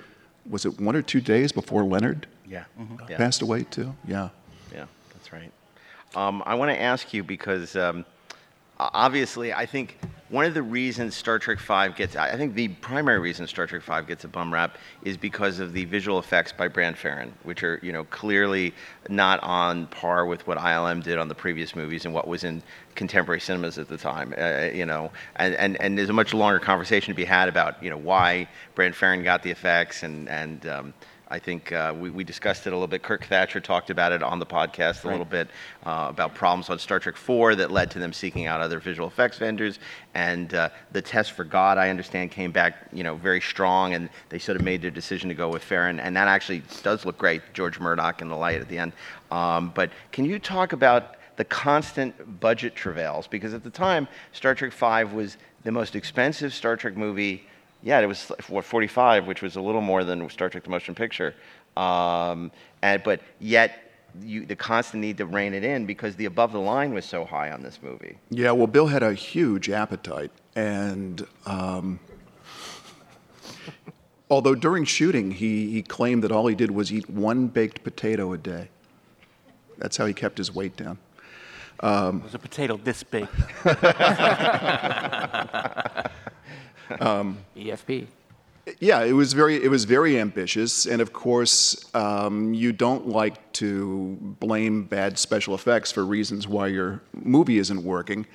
[0.49, 2.63] was it one or two days before Leonard Yeah.
[3.11, 3.17] yeah.
[3.17, 3.93] passed away, too?
[4.07, 4.29] Yeah.
[4.73, 5.51] Yeah, that's right.
[6.15, 8.05] Um, I want to ask you because um,
[8.79, 9.99] obviously, I think
[10.31, 13.83] one of the reasons Star Trek V gets, I think the primary reason Star Trek
[13.83, 17.63] V gets a bum rap is because of the visual effects by Bran Ferren, which
[17.63, 18.75] are, you know, clearly
[19.09, 22.63] not on par with what ILM did on the previous movies and what was in
[22.95, 26.59] contemporary cinemas at the time, uh, you know, and, and, and there's a much longer
[26.59, 30.67] conversation to be had about, you know, why Bran Ferren got the effects and, and
[30.67, 30.95] um,
[31.29, 33.03] I think uh, we, we discussed it a little bit.
[33.03, 35.49] Kirk Thatcher talked about it on the podcast a little bit
[35.87, 39.09] uh, about problems on Star Trek 4 that led to them seeking out other visual
[39.09, 39.79] effects vendors.
[40.15, 44.11] And uh, the test for God, I understand, came back you know very strong, and
[44.29, 45.99] they sort of made their decision to go with Ferren.
[45.99, 48.93] And that actually does look great, George Murdoch and the light at the end.
[49.31, 53.27] Um, but can you talk about the constant budget travails?
[53.27, 57.47] Because at the time, Star Trek 5 was the most expensive Star Trek movie
[57.85, 60.95] yeah, it was what 45, which was a little more than Star Trek: The Motion
[60.95, 61.35] Picture,
[61.77, 62.51] um,
[62.83, 63.93] and but yet
[64.23, 67.27] you, the constant need to rein it in because the above the line was so
[67.27, 68.17] high on this movie.
[68.31, 72.01] Yeah, well, Bill had a huge appetite, and um,
[74.31, 78.33] although during shooting he, he claimed that all he did was eat one baked potato
[78.33, 78.69] a day.
[79.77, 80.97] That's how he kept his weight down.
[81.83, 83.29] It was a potato this big.
[87.57, 88.07] EFP.
[88.81, 93.53] Yeah, it was very it was very ambitious, and of course, um, you don't like
[93.55, 98.27] to blame bad special effects for reasons why your movie isn't working.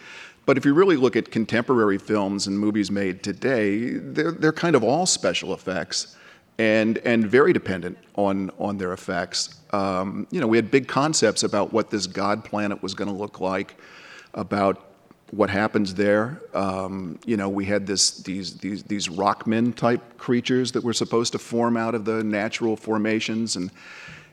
[0.46, 4.76] But if you really look at contemporary films and movies made today, they're they're kind
[4.76, 6.16] of all special effects,
[6.60, 9.56] and and very dependent on on their effects.
[9.72, 13.16] Um, you know, we had big concepts about what this God planet was going to
[13.16, 13.80] look like,
[14.36, 14.89] about
[15.32, 16.42] what happens there.
[16.54, 21.34] Um, you know, we had this these these these rockmen type creatures that were supposed
[21.34, 23.72] to form out of the natural formations, and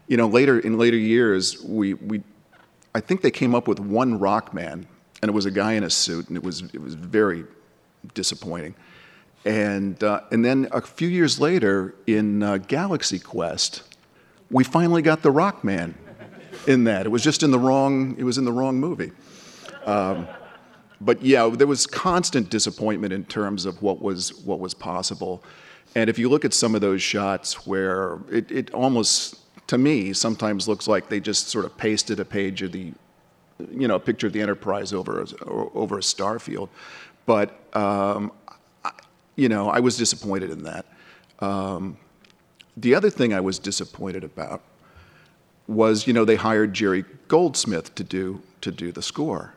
[0.09, 2.23] you know, later in later years, we we
[2.95, 4.87] I think they came up with one rockman,
[5.23, 7.45] and it was a guy in a suit, and it was it was very
[8.15, 8.75] disappointing.
[9.45, 13.83] And uh, and then a few years later, in uh, Galaxy Quest,
[14.51, 15.95] we finally got the Rockman
[16.67, 17.07] in that.
[17.07, 18.17] It was just in the wrong.
[18.19, 19.13] It was in the wrong movie
[21.01, 25.43] but yeah, there was constant disappointment in terms of what was what was possible.
[25.95, 29.37] And if you look at some of those shots where it, it almost
[29.69, 32.93] to me sometimes looks like they just sort of pasted a page of the
[33.71, 36.69] you know, a picture of the Enterprise over a, over a star field.
[37.25, 38.33] But um,
[38.85, 38.93] I,
[39.35, 40.87] you know, I was disappointed in that.
[41.41, 41.97] Um,
[42.77, 44.63] the other thing I was disappointed about
[45.67, 49.55] was, you know, they hired Jerry Goldsmith to do to do the score.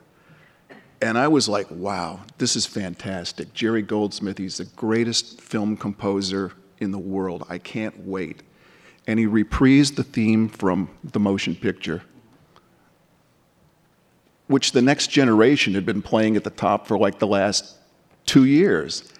[1.02, 3.54] And I was like, wow, this is fantastic.
[3.54, 7.46] Jerry Goldsmith, he's the greatest film composer in the world.
[7.48, 8.42] I can't wait.
[9.06, 12.02] And he reprised the theme from the motion picture,
[14.46, 17.76] which the next generation had been playing at the top for like the last
[18.26, 19.10] two years.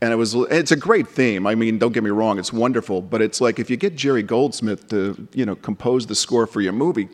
[0.00, 1.46] And it was, it's a great theme.
[1.46, 3.02] I mean, don't get me wrong, it's wonderful.
[3.02, 6.62] But it's like if you get Jerry Goldsmith to, you know, compose the score for
[6.62, 7.08] your movie,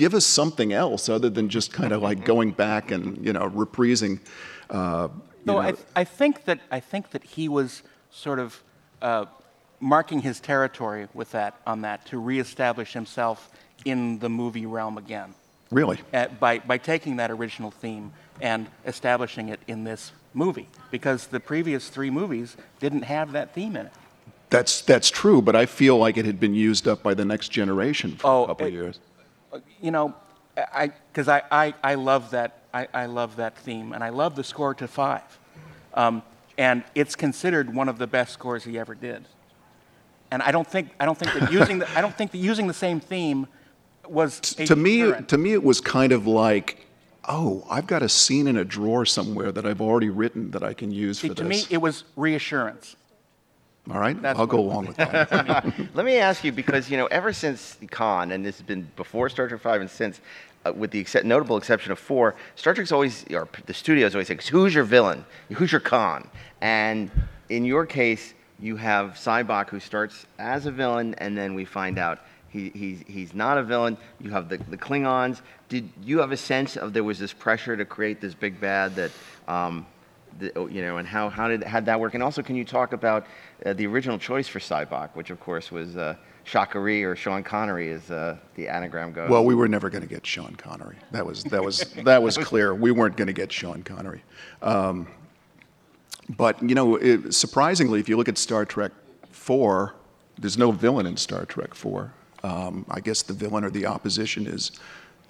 [0.00, 3.48] give us something else other than just kind of like going back and, you know,
[3.50, 4.18] reprising.
[4.70, 5.08] Uh,
[5.44, 8.62] No, I, I think that I think that he was sort of
[9.02, 9.26] uh,
[9.78, 13.38] marking his territory with that on that to reestablish himself
[13.84, 15.34] in the movie realm again
[15.70, 15.98] really.
[16.12, 21.40] uh, by by taking that original theme and establishing it in this movie because the
[21.40, 23.92] previous three movies didn't have that theme in it.
[24.50, 27.48] That's, that's true, but I feel like it had been used up by the next
[27.52, 28.98] generation for Oh, a couple it- of years.
[29.80, 30.14] You know,
[30.56, 34.36] I because I, I, I love that I, I love that theme and I love
[34.36, 35.38] the score to five,
[35.94, 36.22] um,
[36.58, 39.26] and it's considered one of the best scores he ever did.
[40.30, 42.66] And I don't think I don't think that using the, I don't think that using
[42.66, 43.46] the same theme
[44.08, 46.86] was to me, to me, it was kind of like,
[47.28, 50.74] oh, I've got a scene in a drawer somewhere that I've already written that I
[50.74, 51.42] can use See, for this.
[51.42, 52.96] to me it was reassurance.
[53.88, 55.64] All right, that's I'll go along with that.
[55.94, 59.28] Let me ask you because you know ever since Khan, and this has been before
[59.28, 60.20] Star Trek Five and since,
[60.64, 64.38] uh, with the notable exception of four, Star Trek's always or the studios always say,
[64.50, 65.24] "Who's your villain?
[65.52, 66.28] Who's your Khan?"
[66.60, 67.10] And
[67.48, 71.98] in your case, you have Sybok who starts as a villain, and then we find
[71.98, 73.96] out he, he's he's not a villain.
[74.20, 75.40] You have the the Klingons.
[75.68, 78.94] Did you have a sense of there was this pressure to create this big bad
[78.96, 79.10] that?
[79.48, 79.86] Um,
[80.40, 82.14] the, oh, you know, and how, how did how that work?
[82.14, 83.26] And also, can you talk about
[83.64, 87.92] uh, the original choice for Sybok, which of course was uh, Shakari or Sean Connery,
[87.92, 89.30] as uh, the anagram goes.
[89.30, 90.96] Well, we were never going to get Sean Connery.
[91.12, 92.74] That was that was that was clear.
[92.74, 94.22] We weren't going to get Sean Connery.
[94.62, 95.06] Um,
[96.28, 98.92] but you know, it, surprisingly, if you look at Star Trek
[99.30, 99.94] Four,
[100.38, 102.12] there's no villain in Star Trek Four.
[102.42, 104.72] Um, I guess the villain or the opposition is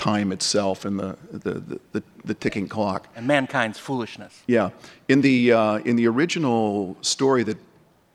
[0.00, 3.06] time itself and the the, the, the, the ticking clock.
[3.14, 4.42] And mankind's foolishness.
[4.46, 4.70] Yeah,
[5.08, 7.58] in the uh, in the original story that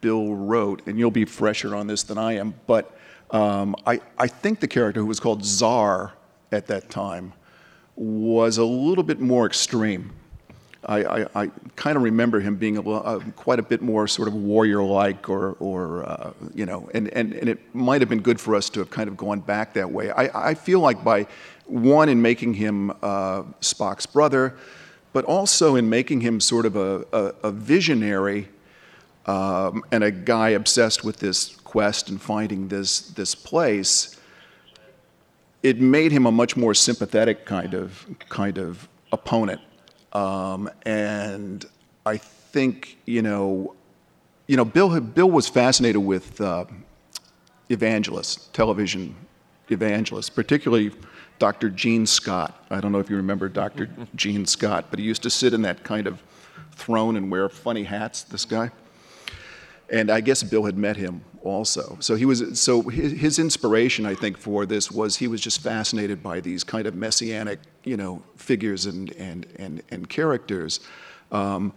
[0.02, 2.98] Bill wrote, and you'll be fresher on this than I am, but
[3.30, 6.14] um, I I think the character who was called Zar
[6.52, 7.34] at that time
[7.96, 10.12] was a little bit more extreme.
[10.88, 14.28] I, I, I kind of remember him being a, uh, quite a bit more sort
[14.28, 18.40] of warrior-like, or, or uh, you know, and, and, and it might have been good
[18.40, 20.12] for us to have kind of gone back that way.
[20.12, 21.28] I, I feel like by
[21.66, 24.56] one in making him uh, Spock's brother,
[25.14, 28.50] but also in making him sort of a, a, a visionary
[29.26, 34.20] um, and a guy obsessed with this quest and finding this this place.
[35.64, 39.62] It made him a much more sympathetic kind of kind of opponent.
[40.16, 41.66] Um, and
[42.06, 43.76] I think you know,
[44.48, 46.66] you know, Bill Bill was fascinated with uh,
[47.70, 49.14] evangelists, television
[49.70, 50.92] evangelists, particularly
[51.38, 51.70] Dr.
[51.70, 52.66] Gene Scott.
[52.70, 53.90] I don't know if you remember Dr.
[54.16, 56.24] Gene Scott, but he used to sit in that kind of
[56.72, 58.24] throne and wear funny hats.
[58.24, 58.72] This guy.
[59.90, 61.98] And I guess Bill had met him also.
[62.00, 65.62] So he was so his, his inspiration, I think, for this was he was just
[65.62, 70.80] fascinated by these kind of messianic, you know, figures and and and, and characters.
[71.32, 71.74] Um,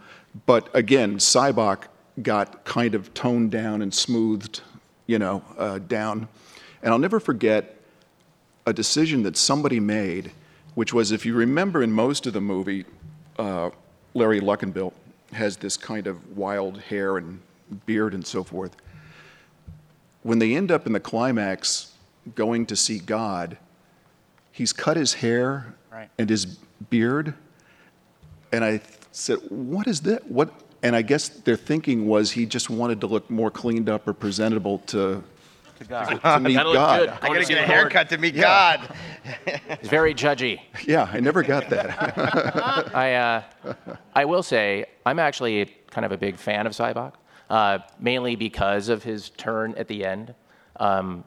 [0.47, 1.85] but again, Sybok
[2.23, 4.61] got kind of toned down and smoothed,
[5.07, 6.29] you know, uh, down.
[6.83, 7.77] And I'll never forget
[8.66, 10.33] a decision that somebody made,
[10.75, 12.85] which was, if you remember in most of the movie,
[13.38, 13.71] uh,
[14.14, 14.92] Larry Luckinbill
[15.33, 17.40] has this kind of wild hair and
[17.87, 18.76] beard and so forth.
[20.22, 21.92] When they end up in the climax
[22.35, 23.57] going to see God,
[24.52, 26.11] he's cut his hair Right.
[26.18, 26.44] and his
[26.90, 27.35] beard.
[28.52, 30.26] And I th- said, What is that?
[30.31, 30.52] What?
[30.83, 34.12] And I guess their thinking was he just wanted to look more cleaned up or
[34.12, 35.22] presentable to,
[35.78, 36.04] To God.
[36.22, 37.00] to meet God.
[37.00, 37.09] good.
[37.09, 38.81] I Going gotta get a haircut to meet God.
[39.81, 40.61] He's very judgy.
[40.87, 42.94] Yeah, I never got that.
[42.94, 43.42] I, uh,
[44.14, 47.14] I will say, I'm actually kind of a big fan of Sybok,
[47.51, 50.35] uh, mainly because of his turn at the end.
[50.77, 51.25] Um,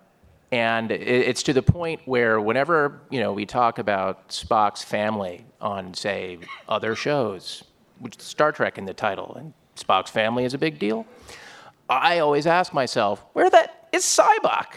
[0.52, 5.46] and it, it's to the point where whenever you know we talk about Spock's family
[5.60, 7.64] on, say, other shows,
[8.00, 11.06] which Star Trek in the title, and Spock's family is a big deal.
[11.90, 14.76] I always ask myself, where that is Sybok?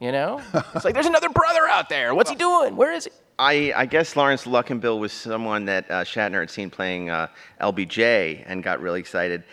[0.00, 0.40] You know,
[0.74, 2.14] it's like there's another brother out there.
[2.14, 2.76] What's he doing?
[2.76, 3.10] Where is he?
[3.40, 7.28] I, I guess Laurence Luckinbill was someone that uh, Shatner had seen playing uh,
[7.60, 9.44] LBJ and got really excited.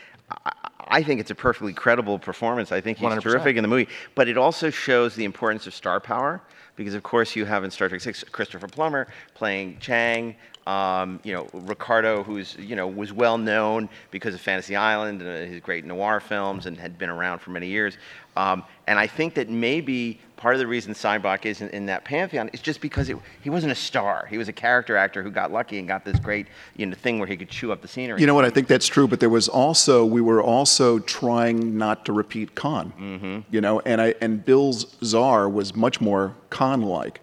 [0.43, 0.51] I,
[0.95, 2.71] I think it's a perfectly credible performance.
[2.71, 3.21] I think he's 100%.
[3.21, 3.89] terrific in the movie.
[4.15, 6.41] But it also shows the importance of star power
[6.77, 10.37] because, of course, you have in Star Trek Six Christopher Plummer playing Chang.
[10.65, 15.29] Um, you know Ricardo, who's you know was well known because of Fantasy Island and
[15.29, 17.97] uh, his great noir films, and had been around for many years.
[18.37, 22.49] Um, and I think that maybe part of the reason Sybok isn't in that pantheon
[22.53, 24.27] is just because it, he wasn't a star.
[24.29, 27.19] He was a character actor who got lucky and got this great you know thing
[27.19, 28.19] where he could chew up the scenery.
[28.19, 28.45] You know what?
[28.45, 32.55] I think that's true, but there was also we were also trying not to repeat
[32.55, 32.93] Khan.
[32.99, 33.39] Mm-hmm.
[33.53, 37.21] You know, and I and Bill's Zar was much more Khan-like.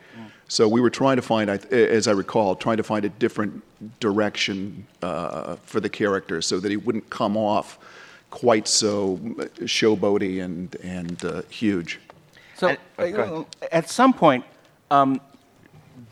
[0.48, 3.62] So we were trying to find, as I recall, trying to find a different
[4.00, 7.78] direction uh, for the character so that he wouldn't come off
[8.28, 9.16] quite so
[9.60, 12.00] showboaty and and uh, huge.
[12.56, 13.46] So And- oh, go ahead.
[13.62, 14.44] uh, at some point,
[14.90, 15.20] um,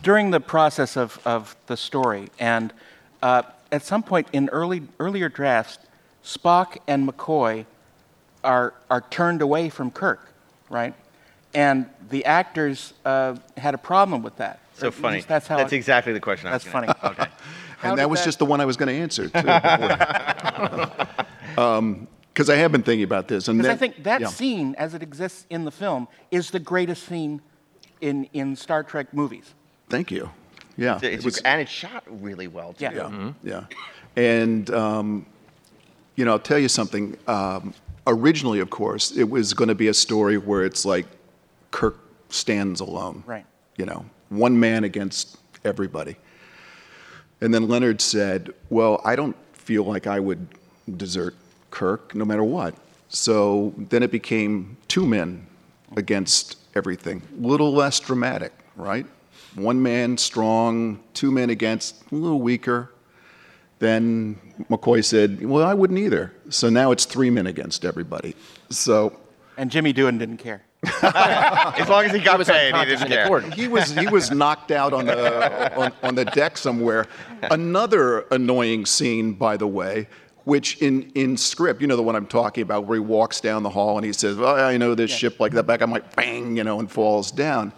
[0.03, 2.73] during the process of, of the story, and
[3.23, 5.79] uh, at some point in early earlier drafts,
[6.25, 7.67] Spock and McCoy
[8.43, 10.33] are are turned away from Kirk,
[10.71, 10.95] right?
[11.53, 14.61] And the actors uh, had a problem with that.
[14.75, 15.21] so Or funny.
[15.21, 15.57] That's how.
[15.59, 16.49] That's it- exactly the question.
[16.49, 16.89] I was That's funny.
[17.05, 17.27] Okay.
[17.83, 19.41] And that was that- just the one I was going to answer too.
[22.33, 24.27] Because I have been thinking about this, and Because I think that yeah.
[24.29, 27.41] scene, as it exists in the film, is the greatest scene
[28.01, 29.55] in, in Star Trek movies.
[29.89, 30.31] Thank you.
[30.77, 32.85] Yeah, It's- it was- and it's shot really well too.
[32.85, 33.33] Yeah.
[33.43, 33.65] Yeah.
[34.17, 35.27] And, um,
[36.17, 37.17] you know, I'll tell you something.
[37.27, 37.75] Um,
[38.07, 41.07] originally, of course, it was going to be a story where it's like
[41.73, 43.25] Kirk stands alone.
[43.27, 43.45] Right.
[43.77, 46.17] You know, one man against everybody.
[47.41, 50.47] And then Leonard said, Well, I don't feel like I would
[50.97, 51.35] desert
[51.71, 52.75] Kirk no matter what.
[53.09, 55.47] So then it became two men
[55.97, 57.23] against everything.
[57.39, 59.07] Little less dramatic, right?
[59.57, 62.93] One man strong, two men against, a little weaker.
[63.81, 68.37] then McCoy said, "Well, I wouldn't either." So now it's three men against everybody.
[68.71, 69.19] So
[69.57, 70.63] And Jimmy Doohan didn't care.
[71.03, 73.27] As long as he got was paid, he didn't in the care.
[73.27, 73.51] corner.
[73.51, 77.07] he was he was knocked out on the on, on the deck somewhere.
[77.51, 80.09] Another annoying scene, by the way,
[80.45, 83.63] which in in script, you know the one I'm talking about, where he walks down
[83.63, 86.15] the hall and he says, "Well, I know this ship like that." Back, I'm like,
[86.17, 87.73] bang, you know, and falls down.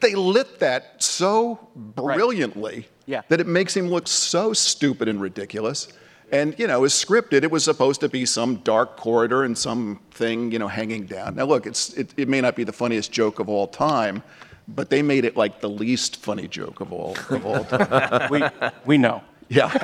[0.00, 3.20] They lit that so brilliantly Yeah.
[3.28, 5.88] that it makes him look so stupid and ridiculous.
[6.32, 10.52] And you know, as scripted, it was supposed to be some dark corridor and something,
[10.52, 11.34] you know, hanging down.
[11.34, 14.22] Now, look, it's it, it may not be the funniest joke of all time,
[14.68, 18.30] but they made it like the least funny joke of all of all time.
[18.30, 18.42] We,
[18.86, 19.22] we know.
[19.50, 19.70] Yeah,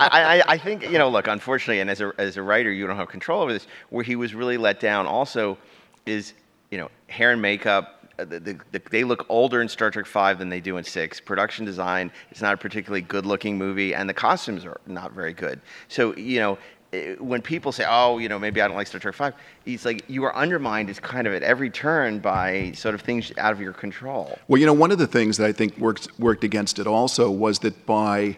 [0.00, 1.08] I, I, I think you know.
[1.08, 3.66] Look, unfortunately, and as a as a writer, you don't have control over this.
[3.90, 5.56] Where he was really let down, also,
[6.04, 6.34] is
[6.70, 7.92] you know hair and makeup.
[8.18, 10.84] uh, The, the, the, they look older in Star Trek Five than they do in
[10.84, 11.20] Six.
[11.20, 15.60] Production design is not a particularly good-looking movie, and the costumes are not very good.
[15.88, 16.58] So you know.
[16.92, 19.34] eh, When people say, "Oh, you know, maybe I don't like Star Trek 5,
[19.66, 23.32] it's like you are undermined It's kind of at every turn by sort of things
[23.38, 24.38] out of your control.
[24.48, 27.28] Well, you know, one of the things that I think worked worked against it also
[27.30, 28.36] was that by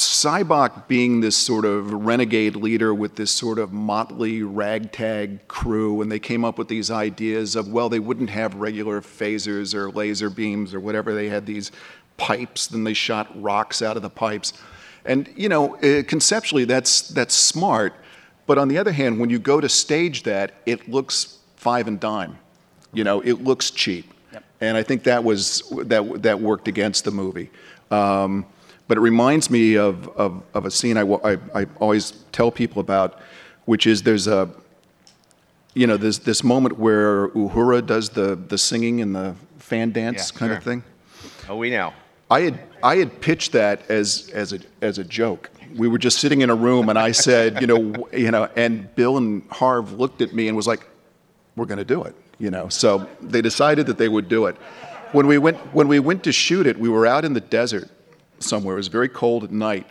[0.00, 6.10] Sybok being this sort of renegade leader with this sort of motley ragtag crew, and
[6.10, 10.30] they came up with these ideas of, well, they wouldn't have regular phasers or laser
[10.30, 11.14] beams or whatever.
[11.14, 11.72] They had these
[12.16, 14.52] pipes, then they shot rocks out of the pipes.
[15.04, 17.94] And, you know, uh, conceptually, that's, that's smart.
[18.46, 22.00] But on the other hand, when you go to stage that, it looks five and
[22.00, 22.38] dime.
[22.92, 24.12] You know, it looks cheap.
[24.60, 27.50] And I think that was that that worked against the movie.
[27.90, 28.44] Um,
[28.90, 32.80] but it reminds me of, of, of a scene I, I, I always tell people
[32.80, 33.20] about,
[33.64, 34.50] which is there's a,
[35.74, 40.32] you know, there's this moment where Uhura does the, the singing and the fan dance
[40.32, 40.56] Yeah, kind sure.
[40.58, 40.82] of thing.
[41.48, 41.92] Oh, we know.
[42.32, 45.50] I had I had pitched that as as a as a joke.
[45.76, 48.92] We were just sitting in a room, and I said, you know, you know, and
[48.96, 50.84] Bill and Harv looked at me and was like,
[51.54, 52.68] "We're going to do it," you know.
[52.68, 54.56] So they decided that they would do it.
[55.12, 57.88] When we went when we went to shoot it, we were out in the desert
[58.40, 58.74] somewhere.
[58.74, 59.86] It was very cold at night,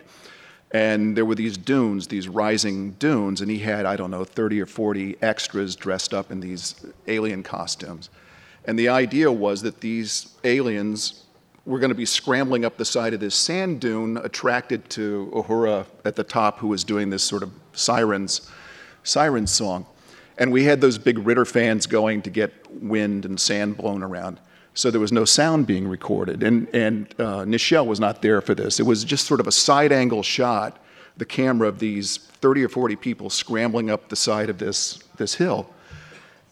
[0.72, 4.60] and there were these dunes, these rising dunes, and he had I don't know 30
[4.60, 8.10] or 40 extras dressed up in these alien costumes.
[8.64, 11.24] And the idea was that these aliens
[11.64, 15.86] were going to be scrambling up the side of this sand dune, attracted to Uhura
[16.04, 18.50] at the top, who was doing this sort of sirens,
[19.02, 19.86] siren song.
[20.38, 24.40] And we had those big Ritter fans going to get wind and sand blown around.
[24.74, 26.42] So there was no sound being recorded.
[26.42, 28.78] And, and uh, Nichelle was not there for this.
[28.78, 30.78] It was just sort of a side angle shot,
[31.16, 35.34] the camera of these 30 or 40 people scrambling up the side of this, this
[35.34, 35.68] hill.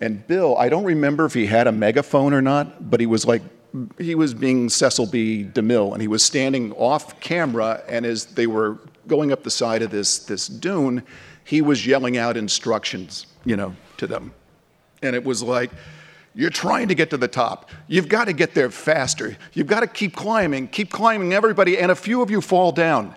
[0.00, 3.26] And Bill, I don't remember if he had a megaphone or not, but he was
[3.26, 3.42] like,
[3.98, 5.44] he was being Cecil B.
[5.44, 9.82] DeMille, and he was standing off camera, and as they were going up the side
[9.82, 11.02] of this, this dune,
[11.44, 14.32] he was yelling out instructions, you know, to them.
[15.02, 15.70] And it was like,
[16.38, 17.68] you're trying to get to the top.
[17.88, 19.36] You've got to get there faster.
[19.54, 23.16] You've got to keep climbing, keep climbing, everybody, and a few of you fall down.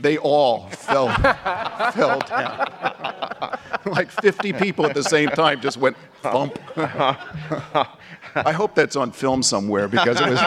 [0.00, 1.08] They all fell,
[1.92, 3.58] fell down.
[3.84, 6.58] like 50 people at the same time just went bump.
[8.46, 10.40] I hope that's on film somewhere because it was,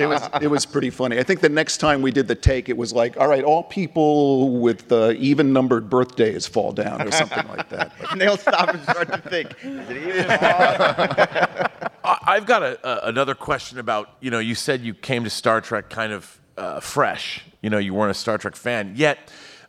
[0.00, 1.18] it was, it was pretty funny.
[1.18, 3.62] I think the next time we did the take, it was like, all right, all
[3.64, 7.92] people with uh, even numbered birthdays fall down or something like that.
[8.10, 10.26] And they'll stop and start to think, is it even?
[10.30, 15.30] I- I've got a, a, another question about, you know, you said you came to
[15.30, 17.42] Star Trek kind of uh, fresh.
[17.60, 18.92] You know, you weren't a Star Trek fan.
[18.96, 19.18] Yet,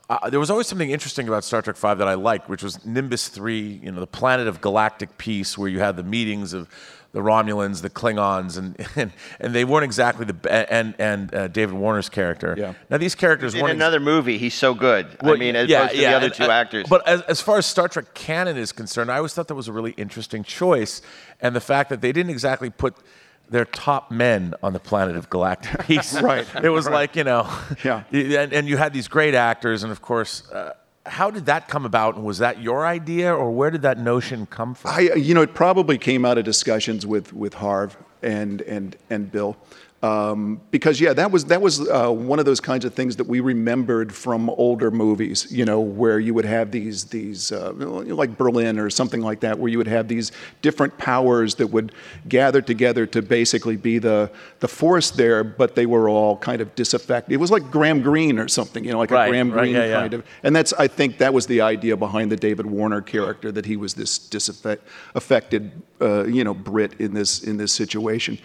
[0.09, 2.83] uh, there was always something interesting about Star Trek V that I liked, which was
[2.85, 6.67] Nimbus 3, you know, the planet of galactic peace, where you had the meetings of
[7.11, 11.75] the Romulans, the Klingons, and, and, and they weren't exactly the, and, and uh, David
[11.75, 12.55] Warner's character.
[12.57, 12.73] Yeah.
[12.89, 13.71] Now, these characters In weren't.
[13.71, 15.07] ex- another movie, he's so good.
[15.21, 16.87] I mean, as opposed to the other and- two uh, actors.
[16.89, 19.67] But as, as far as Star Trek canon is concerned, I always thought that was
[19.67, 21.01] a really interesting choice,
[21.39, 22.95] and the fact that they didn't exactly put
[23.49, 26.19] their top men on the planet of galactic peace.
[26.21, 26.45] Right.
[26.63, 27.49] It was like you know.
[27.83, 28.03] Yeah.
[28.11, 30.49] And, and you had these great actors, and of course.
[30.51, 30.73] Uh,
[31.05, 34.45] how did that come about, and was that your idea, or where did that notion
[34.45, 34.91] come from?
[34.91, 39.31] I, you know, it probably came out of discussions with with Harv and and and
[39.31, 39.57] Bill,
[40.01, 43.27] um, because yeah, that was that was uh, one of those kinds of things that
[43.27, 45.51] we remembered from older movies.
[45.51, 49.59] You know, where you would have these these uh, like Berlin or something like that,
[49.59, 50.31] where you would have these
[50.61, 51.91] different powers that would
[52.29, 54.31] gather together to basically be the
[54.61, 57.33] the force there, but they were all kind of disaffected.
[57.33, 59.75] It was like Graham Greene or something, you know, like Right, a Graham right, Greene
[59.75, 59.99] yeah, yeah.
[59.99, 63.51] kind of and that's I think that was the idea behind the David Warner character
[63.51, 68.37] that he was this disaffected, uh, you know, Brit in this in this situation.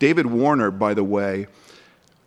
[0.00, 1.46] David Warner, by the way,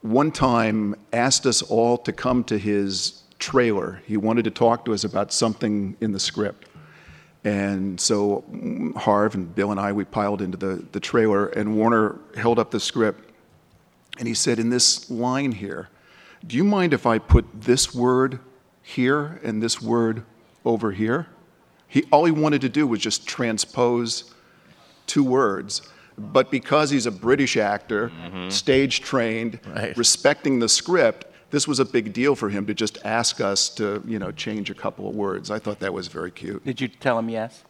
[0.02, 4.02] one time asked us all to come to his trailer.
[4.06, 6.70] He wanted to talk to us about something in the script.
[7.44, 8.44] And so
[8.96, 12.70] Harv and Bill and I, we piled into the, the trailer, and Warner held up
[12.70, 13.32] the script.
[14.20, 15.90] And he said, In this line here,
[16.46, 18.40] do you mind if I put this word
[18.84, 20.24] here and this word
[20.64, 21.28] over here?
[21.88, 24.32] He, all he wanted to do was just transpose
[25.08, 25.82] two words.
[26.18, 28.50] But because he's a British actor, mm-hmm.
[28.50, 29.96] stage trained, Right.
[29.98, 34.02] respecting the script, this was a big deal for him to just ask us to,
[34.08, 35.52] you know, change a couple of words.
[35.52, 36.64] I thought that was very cute.
[36.66, 37.64] Did you tell him yes?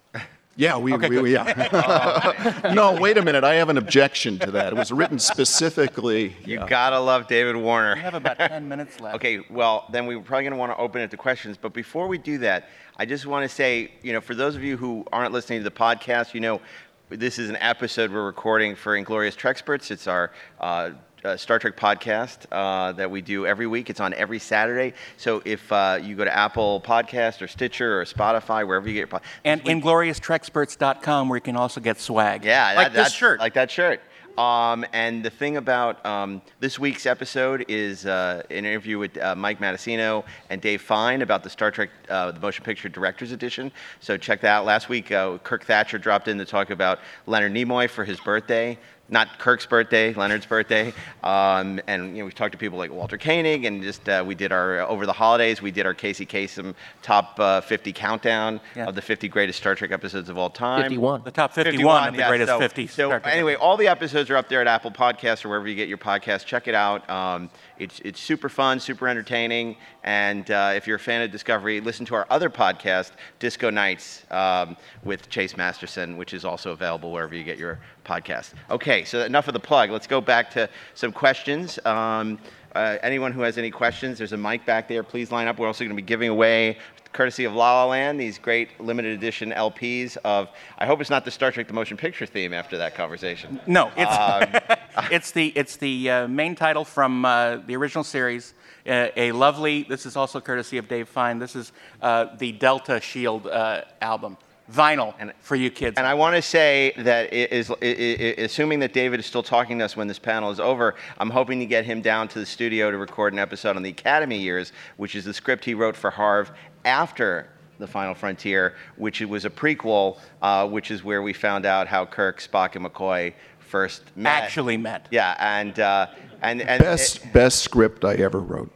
[0.55, 1.29] Yeah, we, Okay, we, good.
[1.31, 2.71] yeah.
[2.75, 3.43] no, wait a minute.
[3.43, 4.67] I have an objection to that.
[4.67, 6.35] It was written specifically.
[6.45, 7.95] You gotta love David Warner.
[7.95, 9.15] We have about 10 minutes left.
[9.15, 11.57] Okay, well, then we're probably going to want to open it to questions.
[11.57, 14.63] But before we do that, I just want to say, you know, for those of
[14.63, 16.61] you who aren't listening to the podcast, you know,
[17.09, 19.91] this is an episode we're recording for Inglorious Treksperts.
[19.91, 20.91] It's our uh,
[21.23, 23.89] uh, Star Trek podcast uh, that we do every week.
[23.89, 24.93] It's on every Saturday.
[25.17, 28.99] So if uh, you go to Apple Podcast or Stitcher or Spotify, wherever you get
[28.99, 32.43] your podcast, And inglorioustreksperts.com where you can also get swag.
[32.45, 33.39] yeah, like that, this that- shirt.
[33.39, 34.01] Like that shirt.
[34.37, 39.35] Um, and the thing about um, this week's episode is uh, an interview with uh,
[39.35, 43.71] Mike Matessino and Dave Fein about the Star Trek, uh, the Motion Picture Director's Edition.
[43.99, 44.65] So check that out.
[44.65, 48.79] Last week, uh, Kirk Thatcher dropped in to talk about Leonard Nimoy for his birthday.
[49.09, 50.93] Not Kirk's birthday, Leonard's birthday.
[51.23, 54.33] Um, and you know, we talked to people like Walter Koenig, and just uh, we
[54.33, 55.61] did our over the holidays.
[55.61, 58.85] We did our Casey Kasem top uh, 50 countdown Yeah.
[58.85, 60.83] of the 50 greatest Star Trek episodes of all time.
[60.83, 61.23] 51.
[61.25, 62.87] the top 51, of the yeah, greatest so, 50.
[62.87, 65.67] So Star Trek anyway, all the episodes are up there at Apple Podcasts or wherever
[65.67, 66.45] you get your podcasts.
[66.45, 67.07] Check it out.
[67.09, 71.81] Um, it's it's super fun, super entertaining, and uh, if you're a fan of Discovery,
[71.81, 77.11] listen to our other podcast, Disco Nights, um, with Chase Masterson, which is also available
[77.11, 78.53] wherever you get your podcast.
[78.69, 79.91] Okay, so enough of the plug.
[79.91, 81.79] Let's go back to some questions.
[81.85, 82.39] Um,
[82.75, 85.03] uh, anyone who has any questions, there's a mic back there.
[85.03, 85.59] Please line up.
[85.59, 86.77] We're also going to be giving away,
[87.13, 90.49] courtesy of La La Land, these great limited edition LPs of.
[90.79, 93.59] I hope it's not the Star Trek the Motion Picture theme after that conversation.
[93.67, 94.79] No, it's
[95.11, 98.53] it's the it's the uh, main title from uh, the original series.
[98.85, 99.83] Uh, a lovely.
[99.83, 101.39] This is also courtesy of Dave Fein.
[101.39, 104.37] This is uh, the Delta Shield uh, album,
[104.71, 105.97] vinyl and, for you kids.
[105.97, 109.25] And I want to say that it is, i- i- i- assuming that David is
[109.25, 112.27] still talking to us when this panel is over, I'm hoping to get him down
[112.29, 115.65] to the studio to record an episode on the Academy years, which is the script
[115.65, 116.51] he wrote for Harv
[116.85, 117.47] after
[117.79, 122.05] the Final Frontier, which was a prequel, uh, which is where we found out how
[122.05, 124.43] Kirk, Spock, and McCoy first met.
[124.43, 125.07] Actually met.
[125.11, 126.07] Yeah, and uh,
[126.41, 128.71] and and Best, best script I ever wrote.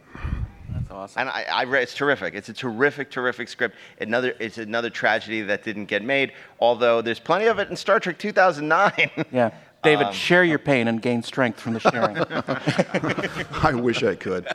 [0.88, 1.20] That's awesome.
[1.20, 2.34] And I, I read, it's terrific.
[2.34, 3.76] It's a terrific, terrific script.
[4.00, 6.32] Another, it's another tragedy that didn't get made.
[6.60, 9.10] Although there's plenty of it in Star Trek 2009.
[9.32, 9.50] Yeah.
[9.84, 12.16] David, Um, share your pain and gain strength from the sharing.
[13.62, 14.48] I wish I could.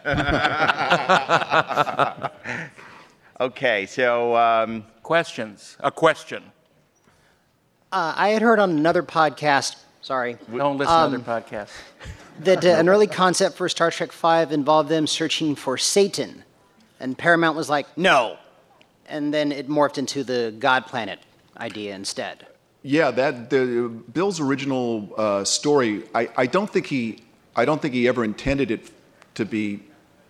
[3.39, 5.77] okay, so um, Questions.
[5.79, 6.43] A question.
[7.91, 11.71] Uh, I had heard on another podcast, sorry, Don't listen Um, to other podcasts.
[12.41, 16.43] That uh, an early concept for Star Trek V involved them searching for Satan.
[16.99, 18.37] And Paramount was like, no.
[19.07, 21.19] And then it morphed into the God Planet
[21.57, 22.47] idea instead.
[22.81, 26.03] Yeah, that the Bill's original uh, story.
[26.13, 27.19] I, I don't think he
[27.55, 28.89] I don't think he ever intended it
[29.35, 29.81] to be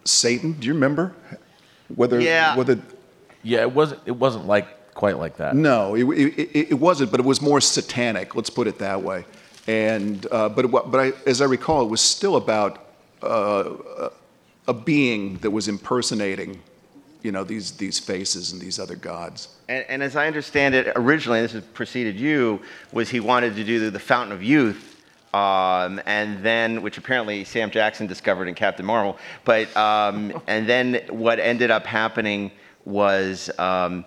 [0.04, 0.54] Satan.
[0.54, 1.14] Do you remember
[1.96, 2.56] whether Yeah.
[2.56, 2.80] whether
[3.44, 4.02] Yeah, it wasn't.
[4.06, 5.56] It wasn't like quite like that.
[5.56, 8.36] no it, it, it, it wasn't, but it was more satanic.
[8.36, 9.26] Let's put it that way.
[9.68, 12.86] And uh, but but I, as I recall, it was still about
[13.22, 14.10] uh,
[14.68, 16.62] a being that was impersonating,
[17.22, 19.48] you know, these these faces and these other gods.
[19.70, 22.62] and, and as I understand it, originally this has preceded you,
[22.92, 25.02] was he wanted to do the, the Fountain of Youth,
[25.34, 29.18] um, and then which apparently Sam Jackson discovered in Captain Marvel.
[29.46, 32.52] But um, and then what ended up happening
[32.84, 33.50] was.
[33.58, 34.04] Um,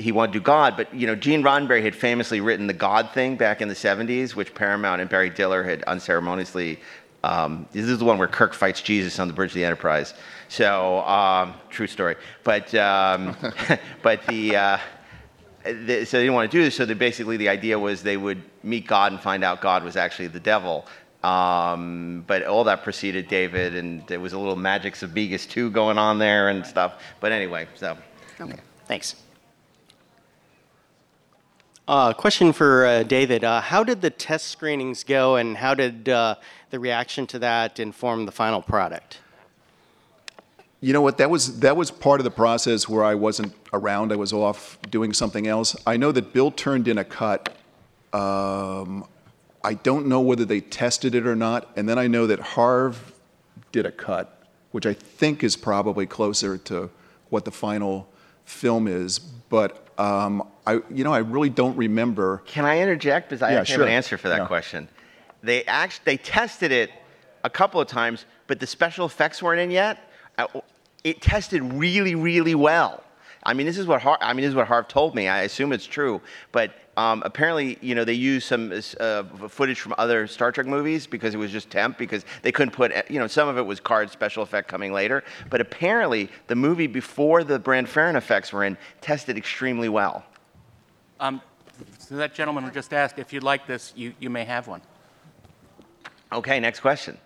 [0.00, 3.10] he wanted to do God, but you know, Gene Roddenberry had famously written the God
[3.12, 6.80] thing back in the 70s, which Paramount and Barry Diller had unceremoniously.
[7.22, 10.14] Um, this is the one where Kirk fights Jesus on the bridge of the Enterprise.
[10.48, 12.16] So, um, true story.
[12.44, 13.36] But um,
[14.02, 14.78] but the, uh,
[15.64, 16.76] the so they didn't want to do this.
[16.76, 19.96] So they basically the idea was they would meet God and find out God was
[19.96, 20.86] actually the devil.
[21.22, 25.98] Um, but all that preceded David, and there was a little Magic Sabigas 2 going
[25.98, 27.02] on there and stuff.
[27.20, 27.98] But anyway, so.
[28.40, 29.16] Okay, thanks.
[31.88, 33.42] Uh, question for uh, David.
[33.42, 36.36] Uh, how did the test screenings go, and how did uh,
[36.70, 39.18] the reaction to that inform the final product?
[40.80, 41.18] You know what?
[41.18, 44.12] That was that was part of the process where I wasn't around.
[44.12, 45.76] I was off doing something else.
[45.86, 47.54] I know that Bill turned in a cut.
[48.12, 49.04] Um,
[49.62, 51.68] I don't know whether they tested it or not.
[51.76, 53.12] And then I know that Harv
[53.72, 56.90] did a cut, which I think is probably closer to
[57.28, 58.08] what the final
[58.50, 59.18] film is.
[59.18, 62.42] But um, I, you know, I really don't remember.
[62.46, 63.28] Can I interject?
[63.28, 63.84] Because I Yeah, actually sure.
[63.84, 64.46] have an answer for that Yeah.
[64.46, 64.88] question.
[65.42, 66.90] They actually they tested it
[67.44, 69.98] a couple of times, but the special effects weren't in yet.
[70.38, 70.46] Uh,
[71.02, 73.02] It tested really, really well.
[73.42, 75.26] I mean, this is what Har- I mean, this is what Harv told me.
[75.28, 76.20] I assume it's true,
[76.52, 81.06] but um, apparently, you know, they used some uh, footage from other Star Trek movies
[81.06, 83.80] because it was just temp because they couldn't put, you know, some of it was
[83.80, 85.24] card special effect coming later.
[85.48, 90.24] But apparently, the movie before the Bran Ferren effects were in tested extremely well.
[91.18, 91.40] Um,
[91.98, 94.82] so that gentleman who just asked, if you'd like this, you, you may have one.
[96.32, 97.16] Okay, next question.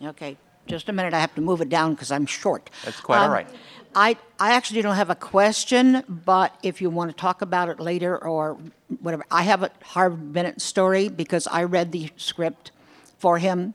[0.00, 0.36] Okay,
[0.66, 1.14] just a minute.
[1.14, 2.70] I have to move it down because I'm short.
[2.84, 3.48] That's quite all Um, right.
[3.96, 7.78] I, I actually don't have a question, but if you want to talk about it
[7.78, 8.58] later or
[9.00, 12.72] whatever, I have a Harv Bennett story because I read the script
[13.18, 13.74] for him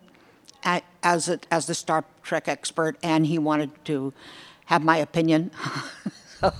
[0.65, 4.11] a- as a, as the Star Trek expert, and he wanted to
[4.65, 5.51] have my opinion.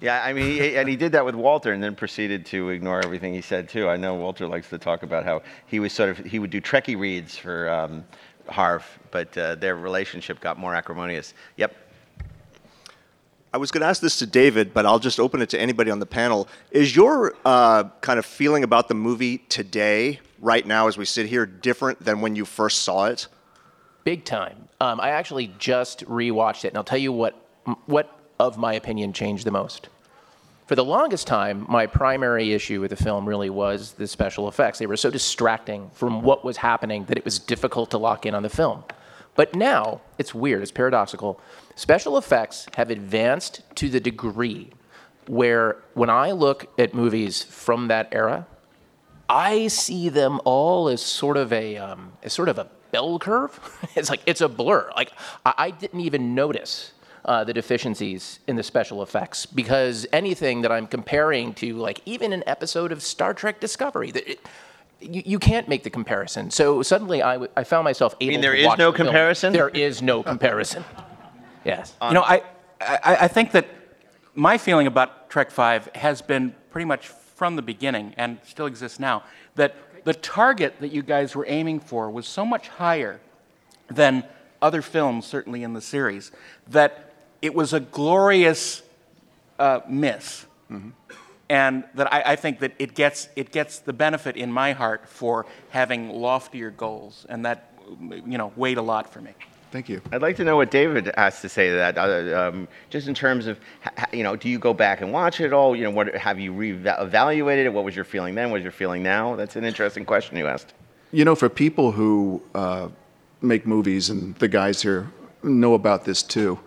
[0.00, 3.00] Yeah, I mean, he, and he did that with Walter, and then proceeded to ignore
[3.04, 3.88] everything he said too.
[3.88, 6.60] I know Walter likes to talk about how he was sort of he would do
[6.60, 8.04] Trekkie reads for um,
[8.48, 11.34] Harv, but uh, their relationship got more acrimonious.
[11.56, 11.76] Yep.
[13.54, 15.90] I was going to ask this to David, but I'll just open it to anybody
[15.90, 16.48] on the panel.
[16.70, 21.26] Is your uh, kind of feeling about the movie today, right now, as we sit
[21.26, 23.28] here, different than when you first saw it?
[24.04, 24.68] Big time.
[24.80, 27.36] Um, I actually just rewatched it, and I'll tell you what
[27.86, 29.88] what of my opinion changed the most.
[30.72, 34.78] For the longest time, my primary issue with the film really was the special effects.
[34.78, 38.34] They were so distracting from what was happening that it was difficult to lock in
[38.34, 38.82] on the film.
[39.34, 41.38] But now, it's weird, it's paradoxical.
[41.74, 44.70] Special effects have advanced to the degree
[45.26, 48.46] where when I look at movies from that era,
[49.28, 53.60] I see them all as sort of a um, as sort of a bell curve.
[53.94, 54.90] it's like it's a blur.
[54.96, 55.12] Like
[55.44, 56.92] I, I didn't even notice
[57.24, 62.32] uh, the deficiencies in the special effects because anything that I'm comparing to, like even
[62.32, 64.40] an episode of Star Trek Discovery, that it,
[65.00, 66.50] you, you can't make the comparison.
[66.50, 68.30] So suddenly I, w- I found myself able.
[68.30, 69.06] I mean there to is watch no the film.
[69.08, 69.52] comparison?
[69.52, 70.84] There is no comparison.
[71.64, 71.94] yes.
[72.02, 72.42] you know, I,
[72.80, 73.66] I, I think that
[74.34, 78.98] my feeling about Trek 5 has been pretty much from the beginning and still exists
[78.98, 79.22] now
[79.54, 83.20] that the target that you guys were aiming for was so much higher
[83.88, 84.24] than
[84.60, 86.32] other films, certainly in the series,
[86.68, 87.11] that
[87.42, 88.82] it was a glorious
[89.58, 90.46] uh, miss.
[91.50, 95.06] And that I, I think that it gets, it gets the benefit in my heart
[95.06, 97.74] for having loftier goals, and that
[98.08, 99.32] you know weighed a lot for me.
[99.70, 100.00] Thank you.
[100.12, 101.98] I'd like to know what David has to say to that.
[101.98, 105.12] Uh, um, just in terms of, ha- ha- you know, do you go back and
[105.12, 105.74] watch it all?
[105.74, 107.72] You know, what have you re-evaluated it?
[107.72, 108.50] What was your feeling then?
[108.50, 109.34] What was your feeling now?
[109.34, 110.74] That's an interesting question you asked.
[111.10, 112.88] You know, for people who uh,
[113.40, 115.10] make movies, and the guys here
[115.42, 116.58] know about this too,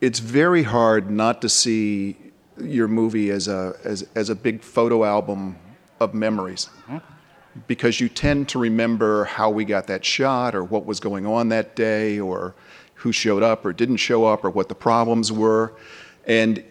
[0.00, 2.16] it's very hard not to see
[2.58, 5.56] your movie as a, as, as a big photo album
[6.00, 6.68] of memories.
[7.66, 11.48] Because you tend to remember how we got that shot, or what was going on
[11.48, 12.54] that day, or
[12.96, 15.72] who showed up or didn't show up, or what the problems were.
[16.26, 16.62] And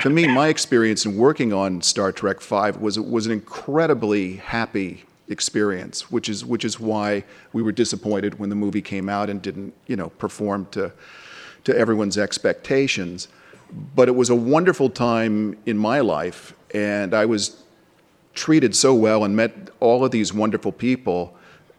[0.00, 5.04] to me, my experience in working on Star Trek V was was an incredibly happy
[5.28, 9.40] experience, which is which is why we were disappointed when the movie came out and
[9.40, 10.92] didn't you know perform to
[11.64, 13.28] to everyone's expectations.
[13.94, 17.62] But it was a wonderful time in my life, and I was
[18.34, 21.36] treated so well and met all of these wonderful people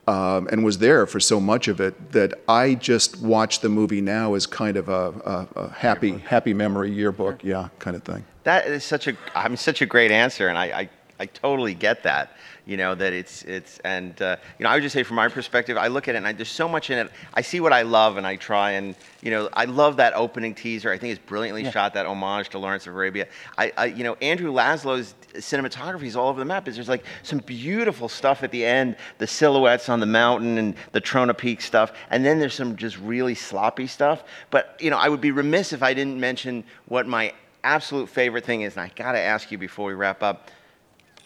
[0.08, 4.02] um, and was there for so much of it that I just watch the movie
[4.02, 8.26] now as kind of a, a, a happy happy memory yearbook, yeah, kind of thing.
[8.44, 11.76] That is such a, I mean, such a great answer, and I, I, I totally
[11.76, 12.36] get that.
[12.66, 15.28] You know that it's, it's, and uh, you know, I would just say from my
[15.28, 17.12] perspective, I look at it and I, there's so much in it.
[17.34, 20.54] I see what I love, and I try and, you know, I love that opening
[20.54, 20.92] teaser.
[20.92, 23.28] I think it's brilliantly shot, that homage to Lawrence of Arabia.
[23.58, 26.68] I, I, you know, Andrew Laszlo's cinematography is all over the map.
[26.68, 30.76] is There's like some beautiful stuff at the end, the silhouettes on the mountain and
[30.92, 34.24] the Trona Peak stuff, and then there's some just really sloppy stuff.
[34.52, 37.34] But you know, I would be remiss if I didn't mention what my
[37.64, 40.52] absolute favorite thing is, and I got to ask you before we wrap up.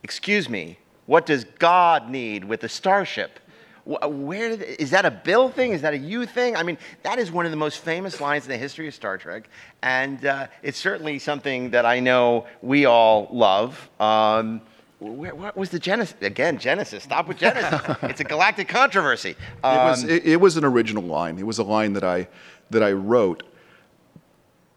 [0.03, 3.39] Excuse me, what does God need with a starship?
[3.85, 5.71] Wh- Where is that a Bill thing?
[5.73, 6.55] Is that a you thing?
[6.55, 9.17] I mean, that is one of the most famous lines in the history of Star
[9.17, 9.47] Trek,
[9.83, 13.89] and uh, it's certainly something that I know we all love.
[13.99, 14.61] Um,
[14.99, 16.15] where, what was the Genesis?
[16.21, 17.03] Again, Genesis.
[17.03, 17.81] Stop with Genesis.
[18.03, 19.31] it's a galactic controversy.
[19.31, 21.37] it was Um, it, it was an original line.
[21.37, 22.27] It was a line that I
[22.71, 23.43] that I wrote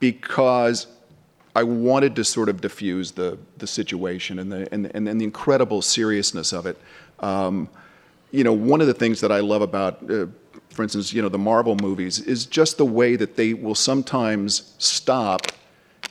[0.00, 0.86] because
[1.58, 5.24] I wanted to sort of diffuse the the situation and the and, and, and the
[5.24, 6.76] incredible seriousness of it.
[7.18, 7.68] Um,
[8.30, 10.26] you know, one of the things that I love about, uh,
[10.70, 14.74] for instance, you know, the Marvel movies is just the way that they will sometimes
[14.78, 15.40] stop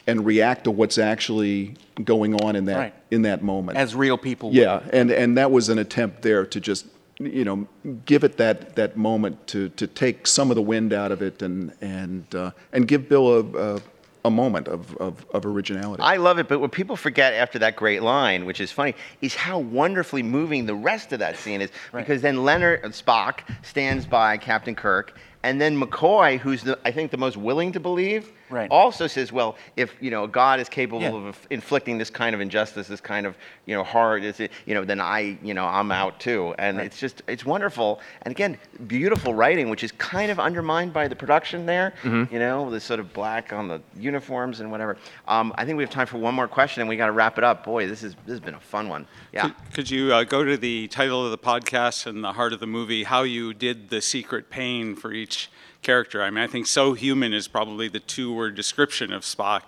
[0.05, 2.93] and react to what's actually going on in that Right.
[3.09, 3.77] in that moment.
[3.77, 4.49] As real people.
[4.49, 4.57] would.
[4.57, 6.87] Yeah, and and that was an attempt there to just
[7.19, 7.67] you know
[8.05, 11.41] give it that that moment to to take some of the wind out of it
[11.41, 13.81] and and uh, and give Bill a, a
[14.27, 16.03] a moment of, of, of originality.
[16.03, 19.33] I love it, but what people forget after that great line, which is funny, is
[19.33, 21.71] how wonderfully moving the rest of that scene is.
[21.93, 26.91] Because then Leonard uh, Spock stands by Captain Kirk, and then McCoy, who's the, I
[26.91, 28.69] think the most willing to believe, Right.
[28.71, 31.29] also says, "Well, if you know God is capable Yeah.
[31.29, 33.35] of inflicting this kind of injustice, this kind of
[33.65, 36.99] you know horror, this, you know, then I, you know, I'm out too." And it's
[36.99, 41.65] just it's wonderful, and again, beautiful writing, which is kind of undermined by the production
[41.65, 41.93] there.
[42.03, 42.31] Mhm.
[42.31, 44.97] You know, the sort of black on the uniforms and whatever.
[45.27, 47.37] Um, I think we have time for one more question, and we got to wrap
[47.37, 47.63] it up.
[47.65, 49.07] Boy, this is this has been a fun one.
[49.33, 49.41] Yeah.
[49.43, 52.59] Could, could you uh, go to the title of the podcast and the heart of
[52.59, 55.49] the movie, how you did the secret pain for each
[55.87, 56.21] character?
[56.21, 59.61] I mean, I think So Human is probably the two word description of Spock.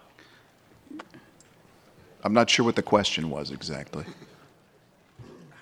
[2.26, 4.04] I'm not sure what the question was exactly.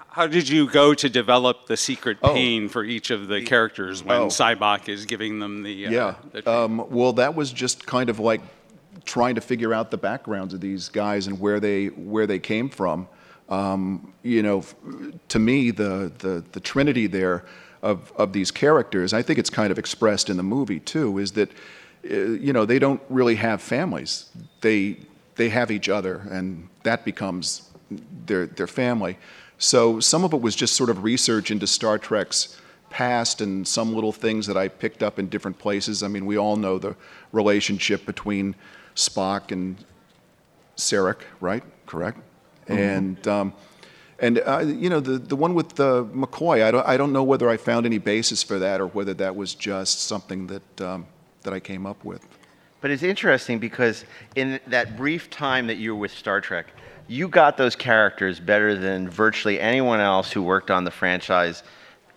[0.09, 2.33] How did you go to develop the secret Oh.
[2.33, 4.27] pain for each of the characters when Oh.
[4.29, 5.85] Sybok is giving them the.
[5.85, 6.15] Uh, yeah.
[6.31, 8.41] the Um, well, that was just kind of like
[9.05, 12.67] trying to figure out the backgrounds of these guys and where they where they came
[12.67, 13.07] from.
[13.47, 14.63] Um, you know,
[15.29, 17.45] to me, the, the the trinity there
[17.91, 21.31] of of these characters, I think it's kind of expressed in the movie too, is
[21.31, 21.49] that
[22.11, 22.15] uh,
[22.45, 24.29] you know they don't really have families.
[24.61, 24.97] They
[25.35, 27.71] they have each other, and that becomes
[28.27, 29.17] their their family.
[29.57, 32.59] So some of it was just sort of research into Star Trek's
[32.89, 36.03] past and some little things that I picked up in different places.
[36.03, 36.95] I mean, we all know the
[37.31, 38.55] relationship between
[38.95, 39.77] Spock and
[40.75, 41.63] Sarek, right?
[41.85, 42.17] Correct.
[42.67, 42.77] Mhm.
[42.77, 43.53] And um,
[44.19, 46.63] and uh, you know the the one with uh, McCoy.
[46.63, 49.35] I don't I don't know whether I found any basis for that or whether that
[49.35, 51.05] was just something that um,
[51.43, 52.25] that I came up with.
[52.81, 54.05] But it's interesting because
[54.35, 56.67] in that brief time that you were with Star Trek,
[57.07, 61.63] you got those characters better than virtually anyone else who worked on the franchise,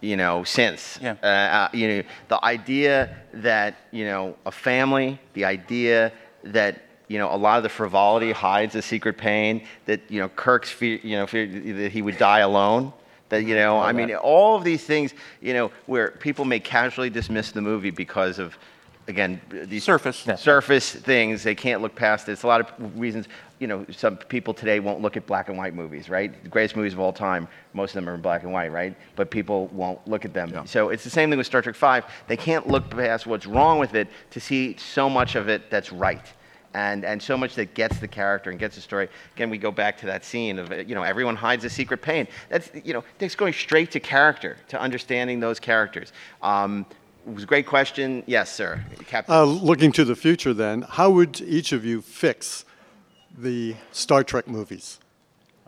[0.00, 0.98] you know, since.
[1.00, 1.16] Yeah.
[1.22, 6.12] Uh, uh, you know, the idea that you know a family, the idea
[6.44, 9.66] that you know a lot of the frivolity hides a secret pain.
[9.86, 12.92] That you know Kirk's fear, you know, fear that he would die alone.
[13.30, 13.56] That you mm-hmm.
[13.56, 17.60] know, I mean, all of these things, you know, where people may casually dismiss the
[17.60, 18.56] movie because of,
[19.08, 20.24] again, these Surface.
[20.36, 21.42] surface things.
[21.42, 22.32] They can't look past it.
[22.32, 23.26] It's a lot of reasons.
[23.58, 26.30] You know, some people today won't look at black and white movies, right?
[26.44, 28.96] The greatest movies of all time, most of them are in black and white, right?
[29.16, 30.64] But people won't look at them.
[30.66, 32.04] So it's the same thing with Star Trek Five.
[32.28, 35.92] They can't look past what's wrong with it to see so much of it that's
[35.92, 36.32] right.
[36.72, 39.08] And, and so much that gets the character and gets the story.
[39.34, 42.28] Again, we go back to that scene of, you know, everyone hides a secret pain.
[42.48, 46.12] That's, you know, it's going straight to character, to understanding those characters.
[46.42, 46.86] Um,
[47.26, 48.22] it was a great question.
[48.26, 48.84] Yes, sir.
[49.08, 49.34] Captain.
[49.34, 52.64] Uh, looking to the future, then, how would each of you fix
[53.36, 54.99] the Star Trek movies?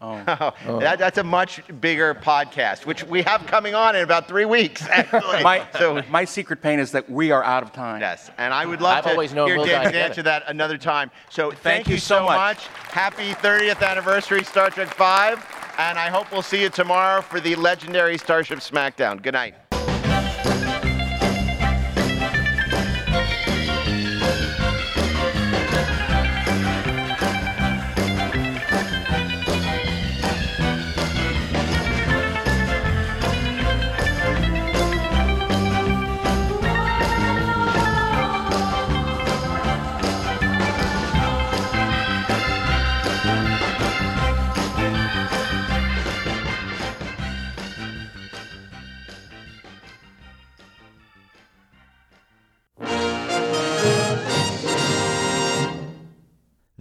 [0.02, 0.80] Oh, That, oh.
[0.80, 5.42] that's a much bigger podcast, which we have coming on in about three weeks, actually.
[5.42, 8.00] My, so, my secret pain is that we are out of time.
[8.00, 10.76] Yes, and I would love I've to always known hear we'll David answer that another
[10.76, 11.10] time.
[11.30, 12.66] So thank, you so much.
[12.66, 17.54] Happy 30th anniversary, Star Trek 5, and I hope we'll see you tomorrow for the
[17.54, 19.22] legendary Starship SmackDown.
[19.22, 19.54] Good night.